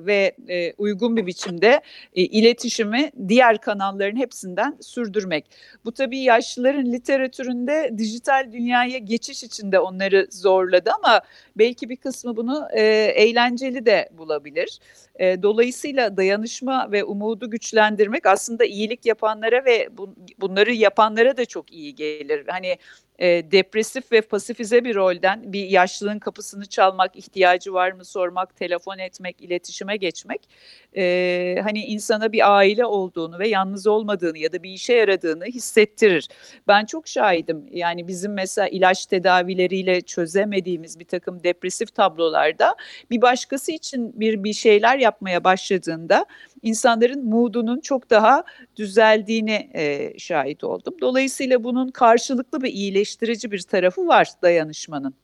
ve 0.00 0.36
e, 0.48 0.72
uygun 0.72 1.16
bir 1.16 1.26
biçimde 1.26 1.80
e, 2.14 2.22
iletişimi 2.22 3.10
diğer 3.28 3.58
kanalların 3.58 4.16
hepsinden 4.16 4.76
sürdürmek. 4.80 5.44
Bu 5.84 5.92
tabii 5.92 6.18
yaşlıların 6.18 6.92
literatüründe 6.92 7.90
dijital 7.98 8.52
dünyaya 8.52 8.98
geçiş 8.98 9.42
içinde 9.42 9.78
onları 9.78 10.26
zorladı 10.30 10.90
ama 11.02 11.20
belki 11.56 11.88
bir 11.88 11.96
kısmı 11.96 12.36
bunu 12.36 12.68
e, 12.72 12.82
eğlenceli 13.16 13.86
de 13.86 14.08
bulabilir. 14.12 14.78
E, 15.16 15.42
dolayısıyla 15.42 16.16
dayanışma 16.16 16.92
ve 16.92 17.04
umudu 17.04 17.50
güçlendirmek 17.50 18.26
aslında 18.26 18.64
iyilik 18.64 19.06
yapanlara 19.06 19.64
ve 19.64 19.88
bu, 19.98 20.14
bunları 20.40 20.72
yapanlara 20.72 21.36
da 21.36 21.44
çok 21.44 21.72
iyi 21.72 21.94
gelir. 21.94 22.44
Hani 22.46 22.76
e, 23.22 23.50
depresif 23.52 24.12
ve 24.12 24.20
pasifize 24.20 24.84
bir 24.84 24.94
rolden 24.94 25.52
bir 25.52 25.68
yaşlının 25.68 26.18
kapısını 26.18 26.66
çalmak, 26.66 27.16
ihtiyacı 27.16 27.72
var 27.72 27.92
mı 27.92 28.04
sormak, 28.04 28.56
telefon 28.56 28.98
etmek, 28.98 29.40
iletişime 29.40 29.96
geçmek 29.96 30.48
e, 30.96 31.56
hani 31.62 31.84
insana 31.84 32.32
bir 32.32 32.56
aile 32.56 32.84
olduğunu 32.84 33.38
ve 33.38 33.48
yalnız 33.48 33.86
olmadığını 33.86 34.38
ya 34.38 34.52
da 34.52 34.62
bir 34.62 34.70
işe 34.70 34.94
yaradığını 34.94 35.44
hissettirir. 35.44 36.28
Ben 36.68 36.84
çok 36.84 37.08
şahidim. 37.08 37.66
Yani 37.70 38.08
bizim 38.08 38.32
mesela 38.32 38.68
ilaç 38.68 39.06
tedavileriyle 39.06 40.00
çözemediğimiz 40.00 40.98
bir 40.98 41.04
takım 41.04 41.44
depresif 41.44 41.94
tablolarda 41.94 42.76
bir 43.10 43.22
başkası 43.22 43.72
için 43.72 44.20
bir 44.20 44.44
bir 44.44 44.52
şeyler 44.52 44.98
yapmaya 44.98 45.44
başladığında 45.44 46.26
insanların 46.62 47.24
moodunun 47.24 47.80
çok 47.80 48.10
daha 48.10 48.44
düzeldiğini 48.76 49.70
e, 49.74 50.14
şahit 50.18 50.64
oldum. 50.64 50.94
Dolayısıyla 51.00 51.64
bunun 51.64 51.88
karşılıklı 51.88 52.62
bir 52.62 52.72
iyileştirici 52.72 53.50
bir 53.50 53.60
tarafı 53.62 54.06
var 54.06 54.28
dayanışmanın. 54.42 55.14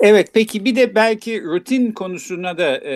Evet 0.00 0.30
peki 0.32 0.64
bir 0.64 0.76
de 0.76 0.94
belki 0.94 1.42
rutin 1.42 1.92
konusuna 1.92 2.58
da 2.58 2.78
e, 2.78 2.92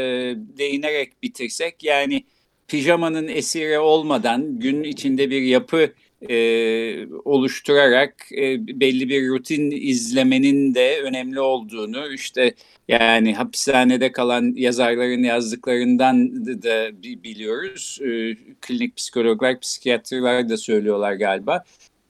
değinerek 0.58 1.22
bitirsek 1.22 1.84
yani 1.84 2.24
pijamanın 2.68 3.28
esiri 3.28 3.78
olmadan 3.78 4.58
gün 4.58 4.82
içinde 4.82 5.30
bir 5.30 5.42
yapı 5.42 5.92
e, 6.30 7.06
oluşturarak 7.24 8.14
e, 8.32 8.66
belli 8.80 9.08
bir 9.08 9.28
rutin 9.28 9.70
izlemenin 9.70 10.74
de 10.74 11.00
önemli 11.02 11.40
olduğunu 11.40 12.12
işte 12.12 12.54
yani 12.88 13.34
hapishanede 13.34 14.12
kalan 14.12 14.52
yazarların 14.56 15.22
yazdıklarından 15.22 16.46
da 16.46 17.02
biliyoruz. 17.02 17.98
E, 18.02 18.36
klinik 18.60 18.96
psikologlar, 18.96 19.60
psikiyatrlar 19.60 20.48
da 20.48 20.56
söylüyorlar 20.56 21.12
galiba. 21.12 21.64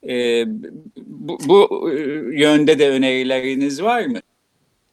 E, 0.09 0.45
bu, 1.07 1.39
bu 1.49 1.91
yönde 2.33 2.79
de 2.79 2.91
önerileriniz 2.91 3.83
var 3.83 4.07
mı? 4.07 4.21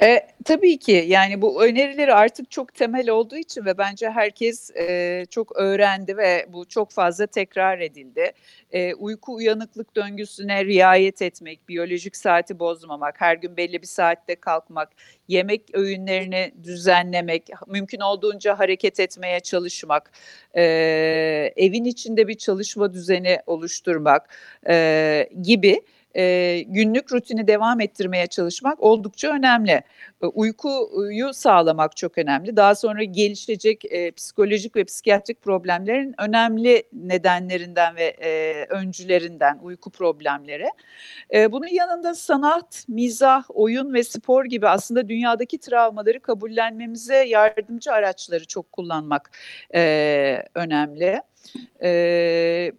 E, 0.03 0.27
tabii 0.45 0.77
ki 0.79 1.05
yani 1.07 1.41
bu 1.41 1.63
önerileri 1.63 2.13
artık 2.13 2.51
çok 2.51 2.73
temel 2.75 3.09
olduğu 3.09 3.35
için 3.35 3.65
ve 3.65 3.77
bence 3.77 4.09
herkes 4.09 4.71
e, 4.75 5.25
çok 5.29 5.55
öğrendi 5.55 6.17
ve 6.17 6.45
bu 6.49 6.65
çok 6.65 6.91
fazla 6.91 7.27
tekrar 7.27 7.79
edildi. 7.79 8.31
E, 8.71 8.93
uyku 8.93 9.35
uyanıklık 9.35 9.95
döngüsüne 9.95 10.65
riayet 10.65 11.21
etmek, 11.21 11.69
biyolojik 11.69 12.15
saati 12.15 12.59
bozmamak, 12.59 13.21
her 13.21 13.35
gün 13.35 13.57
belli 13.57 13.81
bir 13.81 13.87
saatte 13.87 14.35
kalkmak, 14.35 14.89
yemek 15.27 15.61
öğünlerini 15.73 16.51
düzenlemek, 16.63 17.49
mümkün 17.67 17.99
olduğunca 17.99 18.59
hareket 18.59 18.99
etmeye 18.99 19.39
çalışmak, 19.39 20.11
e, 20.57 20.61
evin 21.55 21.85
içinde 21.85 22.27
bir 22.27 22.35
çalışma 22.35 22.93
düzeni 22.93 23.39
oluşturmak 23.45 24.29
e, 24.69 25.29
gibi 25.41 25.81
e, 26.15 26.60
günlük 26.67 27.12
rutini 27.12 27.47
devam 27.47 27.82
ettirmeye 27.82 28.28
çalışmak 28.28 28.84
oldukça 28.84 29.34
önemli. 29.34 29.82
E, 30.24 30.26
uykuyu 30.26 31.34
sağlamak 31.34 31.97
çok 31.97 32.17
önemli. 32.17 32.56
Daha 32.56 32.76
sonra 32.76 33.04
gelişecek 33.04 33.86
e, 33.86 34.12
psikolojik 34.12 34.76
ve 34.76 34.84
psikiyatrik 34.84 35.41
problemlerin 35.41 36.15
önemli 36.17 36.84
nedenlerinden 36.93 37.95
ve 37.95 38.06
e, 38.24 38.65
öncülerinden 38.69 39.60
uyku 39.62 39.89
problemleri. 39.89 40.67
E, 41.34 41.52
bunun 41.52 41.67
yanında 41.67 42.15
sanat, 42.15 42.86
mizah, 42.88 43.43
oyun 43.50 43.93
ve 43.93 44.04
spor 44.04 44.45
gibi 44.45 44.67
aslında 44.67 45.10
dünyadaki 45.10 45.58
travmaları 45.60 46.19
kabullenmemize 46.19 47.15
yardımcı 47.15 47.91
araçları 47.91 48.45
çok 48.47 48.71
kullanmak 48.71 49.32
e, 49.76 50.43
önemli. 50.56 51.21
E, 51.84 52.71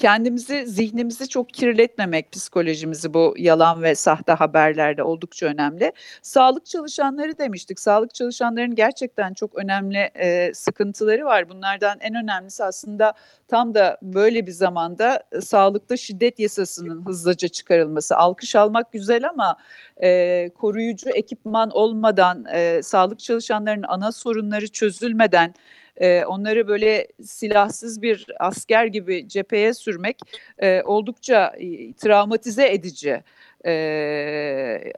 kendimizi, 0.00 0.66
zihnimizi 0.66 1.28
çok 1.28 1.48
kirletmemek, 1.48 2.32
psikolojimizi 2.32 3.14
bu 3.14 3.34
yalan 3.38 3.82
ve 3.82 3.94
sahte 3.94 4.32
haberlerde 4.32 5.02
oldukça 5.02 5.46
önemli. 5.46 5.92
Sağlık 6.22 6.66
çalışanları 6.66 7.38
demiştik. 7.38 7.80
Sağlık 7.80 8.14
çalışanlarının 8.14 8.74
gerçekten 8.74 9.34
çok 9.34 9.54
önemli 9.54 9.98
e, 9.98 10.54
sıkıntıları 10.54 11.24
var. 11.24 11.48
Bunlardan 11.48 11.98
en 12.00 12.14
önemlisi 12.14 12.64
aslında 12.64 13.12
tam 13.48 13.74
da 13.74 13.98
böyle 14.02 14.46
bir 14.46 14.52
zamanda 14.52 15.22
e, 15.32 15.40
sağlıkta 15.40 15.96
şiddet 15.96 16.38
yasasının 16.38 17.06
hızlıca 17.06 17.48
çıkarılması. 17.48 18.16
Alkış 18.16 18.56
almak 18.56 18.92
güzel 18.92 19.28
ama 19.28 19.56
e, 20.02 20.50
koruyucu 20.58 21.10
ekipman 21.10 21.70
olmadan, 21.70 22.44
e, 22.52 22.82
sağlık 22.82 23.18
çalışanlarının 23.18 23.86
ana 23.88 24.12
sorunları 24.12 24.68
çözülmeden 24.68 25.54
e, 26.00 26.24
onları 26.24 26.68
böyle 26.68 27.08
silahsız 27.22 28.02
bir 28.02 28.26
asker 28.40 28.86
gibi 28.86 29.28
cepheye 29.28 29.74
sürmek 29.74 30.18
e, 30.58 30.82
oldukça 30.82 31.52
travmatize 31.96 32.72
edici. 32.72 33.22
E, 33.66 34.92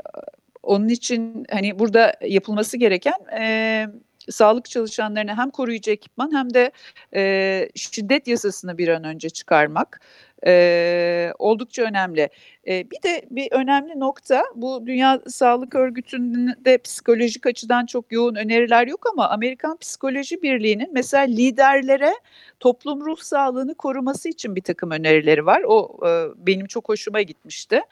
onun 0.62 0.88
için 0.88 1.46
hani 1.50 1.78
burada 1.78 2.14
yapılması 2.20 2.76
gereken 2.76 3.26
e, 3.40 3.86
sağlık 4.30 4.70
çalışanlarına 4.70 5.38
hem 5.38 5.50
koruyucu 5.50 5.90
ekipman 5.90 6.32
hem 6.36 6.54
de 6.54 6.72
e, 7.14 7.68
şiddet 7.74 8.28
yasasını 8.28 8.78
bir 8.78 8.88
an 8.88 9.04
önce 9.04 9.30
çıkarmak 9.30 10.00
e, 10.46 11.32
oldukça 11.38 11.82
önemli. 11.82 12.28
E, 12.68 12.90
bir 12.90 13.02
de 13.02 13.22
bir 13.30 13.48
önemli 13.52 14.00
nokta 14.00 14.44
bu 14.54 14.86
Dünya 14.86 15.20
Sağlık 15.28 15.74
Örgütü'nde 15.74 16.78
psikolojik 16.78 17.46
açıdan 17.46 17.86
çok 17.86 18.12
yoğun 18.12 18.34
öneriler 18.34 18.86
yok 18.86 19.06
ama 19.12 19.28
Amerikan 19.28 19.76
Psikoloji 19.76 20.42
Birliği'nin 20.42 20.90
mesela 20.92 21.24
liderlere 21.24 22.12
toplum 22.60 23.00
ruh 23.00 23.18
sağlığını 23.18 23.74
koruması 23.74 24.28
için 24.28 24.56
bir 24.56 24.62
takım 24.62 24.90
önerileri 24.90 25.46
var. 25.46 25.62
O 25.66 25.98
e, 26.06 26.10
benim 26.46 26.66
çok 26.66 26.88
hoşuma 26.88 27.22
gitmişti. 27.22 27.82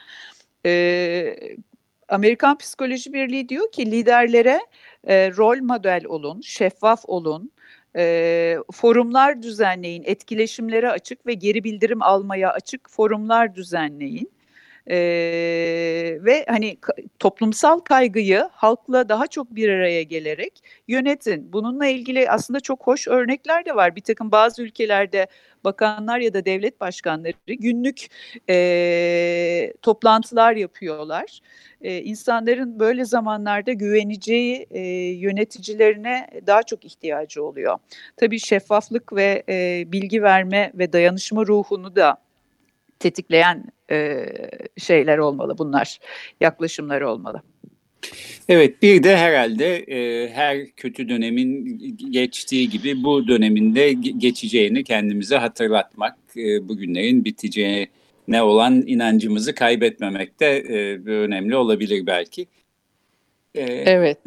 E, 0.66 1.36
Amerikan 2.08 2.58
Psikoloji 2.58 3.12
Birliği 3.12 3.48
diyor 3.48 3.72
ki 3.72 3.90
liderlere 3.90 4.60
e, 5.04 5.30
rol 5.36 5.62
model 5.62 6.04
olun, 6.06 6.40
şeffaf 6.40 7.00
olun, 7.04 7.50
e, 7.96 8.56
forumlar 8.72 9.42
düzenleyin, 9.42 10.02
etkileşimlere 10.06 10.90
açık 10.90 11.26
ve 11.26 11.34
geri 11.34 11.64
bildirim 11.64 12.02
almaya 12.02 12.52
açık 12.52 12.90
forumlar 12.90 13.54
düzenleyin. 13.54 14.30
Ee, 14.90 16.18
ve 16.20 16.44
hani 16.48 16.78
toplumsal 17.18 17.80
kaygıyı 17.80 18.48
halkla 18.52 19.08
daha 19.08 19.26
çok 19.26 19.54
bir 19.54 19.68
araya 19.68 20.02
gelerek 20.02 20.62
yönetin. 20.88 21.52
Bununla 21.52 21.86
ilgili 21.86 22.30
aslında 22.30 22.60
çok 22.60 22.86
hoş 22.86 23.08
örnekler 23.08 23.64
de 23.64 23.76
var. 23.76 23.96
Bir 23.96 24.00
takım 24.00 24.32
bazı 24.32 24.62
ülkelerde 24.62 25.26
bakanlar 25.64 26.18
ya 26.18 26.34
da 26.34 26.44
devlet 26.44 26.80
başkanları 26.80 27.34
günlük 27.46 28.06
e, 28.48 29.72
toplantılar 29.82 30.56
yapıyorlar. 30.56 31.40
E, 31.82 32.02
insanların 32.02 32.80
böyle 32.80 33.04
zamanlarda 33.04 33.72
güveneceği 33.72 34.66
e, 34.70 34.80
yöneticilerine 35.10 36.28
daha 36.46 36.62
çok 36.62 36.84
ihtiyacı 36.84 37.44
oluyor. 37.44 37.78
Tabii 38.16 38.38
şeffaflık 38.38 39.12
ve 39.12 39.42
e, 39.48 39.84
bilgi 39.86 40.22
verme 40.22 40.72
ve 40.74 40.92
dayanışma 40.92 41.46
ruhunu 41.46 41.96
da 41.96 42.16
tetikleyen 43.00 43.64
e, 43.90 44.26
şeyler 44.78 45.18
olmalı 45.18 45.58
bunlar, 45.58 45.98
yaklaşımlar 46.40 47.00
olmalı. 47.00 47.42
Evet 48.48 48.82
bir 48.82 49.02
de 49.02 49.16
herhalde 49.16 49.76
e, 49.76 50.28
her 50.28 50.66
kötü 50.70 51.08
dönemin 51.08 51.78
geçtiği 52.10 52.68
gibi 52.70 53.04
bu 53.04 53.28
döneminde 53.28 53.92
geçeceğini 53.92 54.84
kendimize 54.84 55.36
hatırlatmak, 55.36 56.16
e, 56.36 56.68
bugünlerin 56.68 57.24
biteceğine 57.24 58.42
olan 58.42 58.82
inancımızı 58.86 59.54
kaybetmemek 59.54 60.40
de 60.40 60.46
e, 60.46 61.10
önemli 61.10 61.56
olabilir 61.56 62.06
belki. 62.06 62.46
E, 63.54 63.62
evet. 63.64 64.18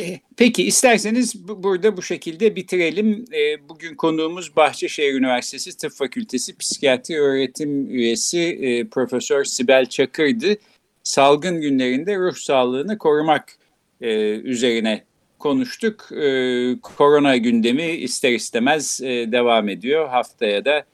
E, 0.00 0.20
peki 0.36 0.62
isterseniz 0.62 1.48
bu, 1.48 1.62
burada 1.62 1.96
bu 1.96 2.02
şekilde 2.02 2.56
bitirelim. 2.56 3.24
E, 3.32 3.68
bugün 3.68 3.94
konuğumuz 3.94 4.56
Bahçeşehir 4.56 5.14
Üniversitesi 5.14 5.76
Tıp 5.76 5.92
Fakültesi 5.92 6.56
Psikiyatri 6.58 7.20
Öğretim 7.20 7.90
Üyesi 7.90 8.40
e, 8.40 8.88
Profesör 8.88 9.44
Sibel 9.44 9.86
Çakır'dı 9.86 10.56
salgın 11.02 11.60
günlerinde 11.60 12.16
ruh 12.16 12.34
sağlığını 12.34 12.98
korumak 12.98 13.56
üzerine 14.44 15.04
konuştuk. 15.38 16.08
Korona 16.82 17.36
gündemi 17.36 17.86
ister 17.86 18.32
istemez 18.32 19.00
devam 19.02 19.68
ediyor. 19.68 20.08
Haftaya 20.08 20.64
da 20.64 20.84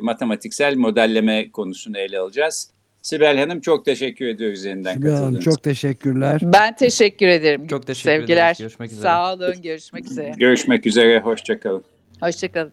matematiksel 0.00 0.76
modelleme 0.76 1.50
konusunu 1.50 1.98
ele 1.98 2.18
alacağız. 2.18 2.70
Sibel 3.08 3.38
Hanım 3.38 3.60
çok 3.60 3.84
teşekkür 3.84 4.26
ediyoruz 4.26 4.64
yeniden 4.64 4.94
Sibel 4.94 5.12
Hanım 5.12 5.40
çok 5.40 5.62
teşekkürler. 5.62 6.40
Ben 6.42 6.76
teşekkür 6.76 7.26
ederim. 7.26 7.66
Çok 7.66 7.86
teşekkür 7.86 8.10
Sevgiler. 8.10 8.44
ederiz. 8.46 8.58
Görüşmek 8.58 8.92
üzere. 8.92 9.02
Sağ 9.02 9.34
olun. 9.34 9.62
Görüşmek 9.62 10.04
üzere. 10.04 10.34
Görüşmek 10.38 10.86
üzere. 10.86 11.20
Hoşçakalın. 11.20 11.84
Hoşçakalın. 12.20 12.72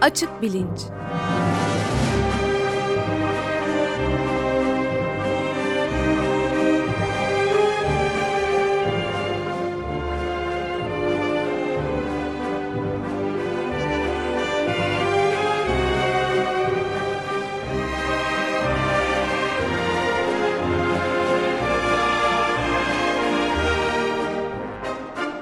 Açık 0.00 0.42
Bilinç 0.42 0.80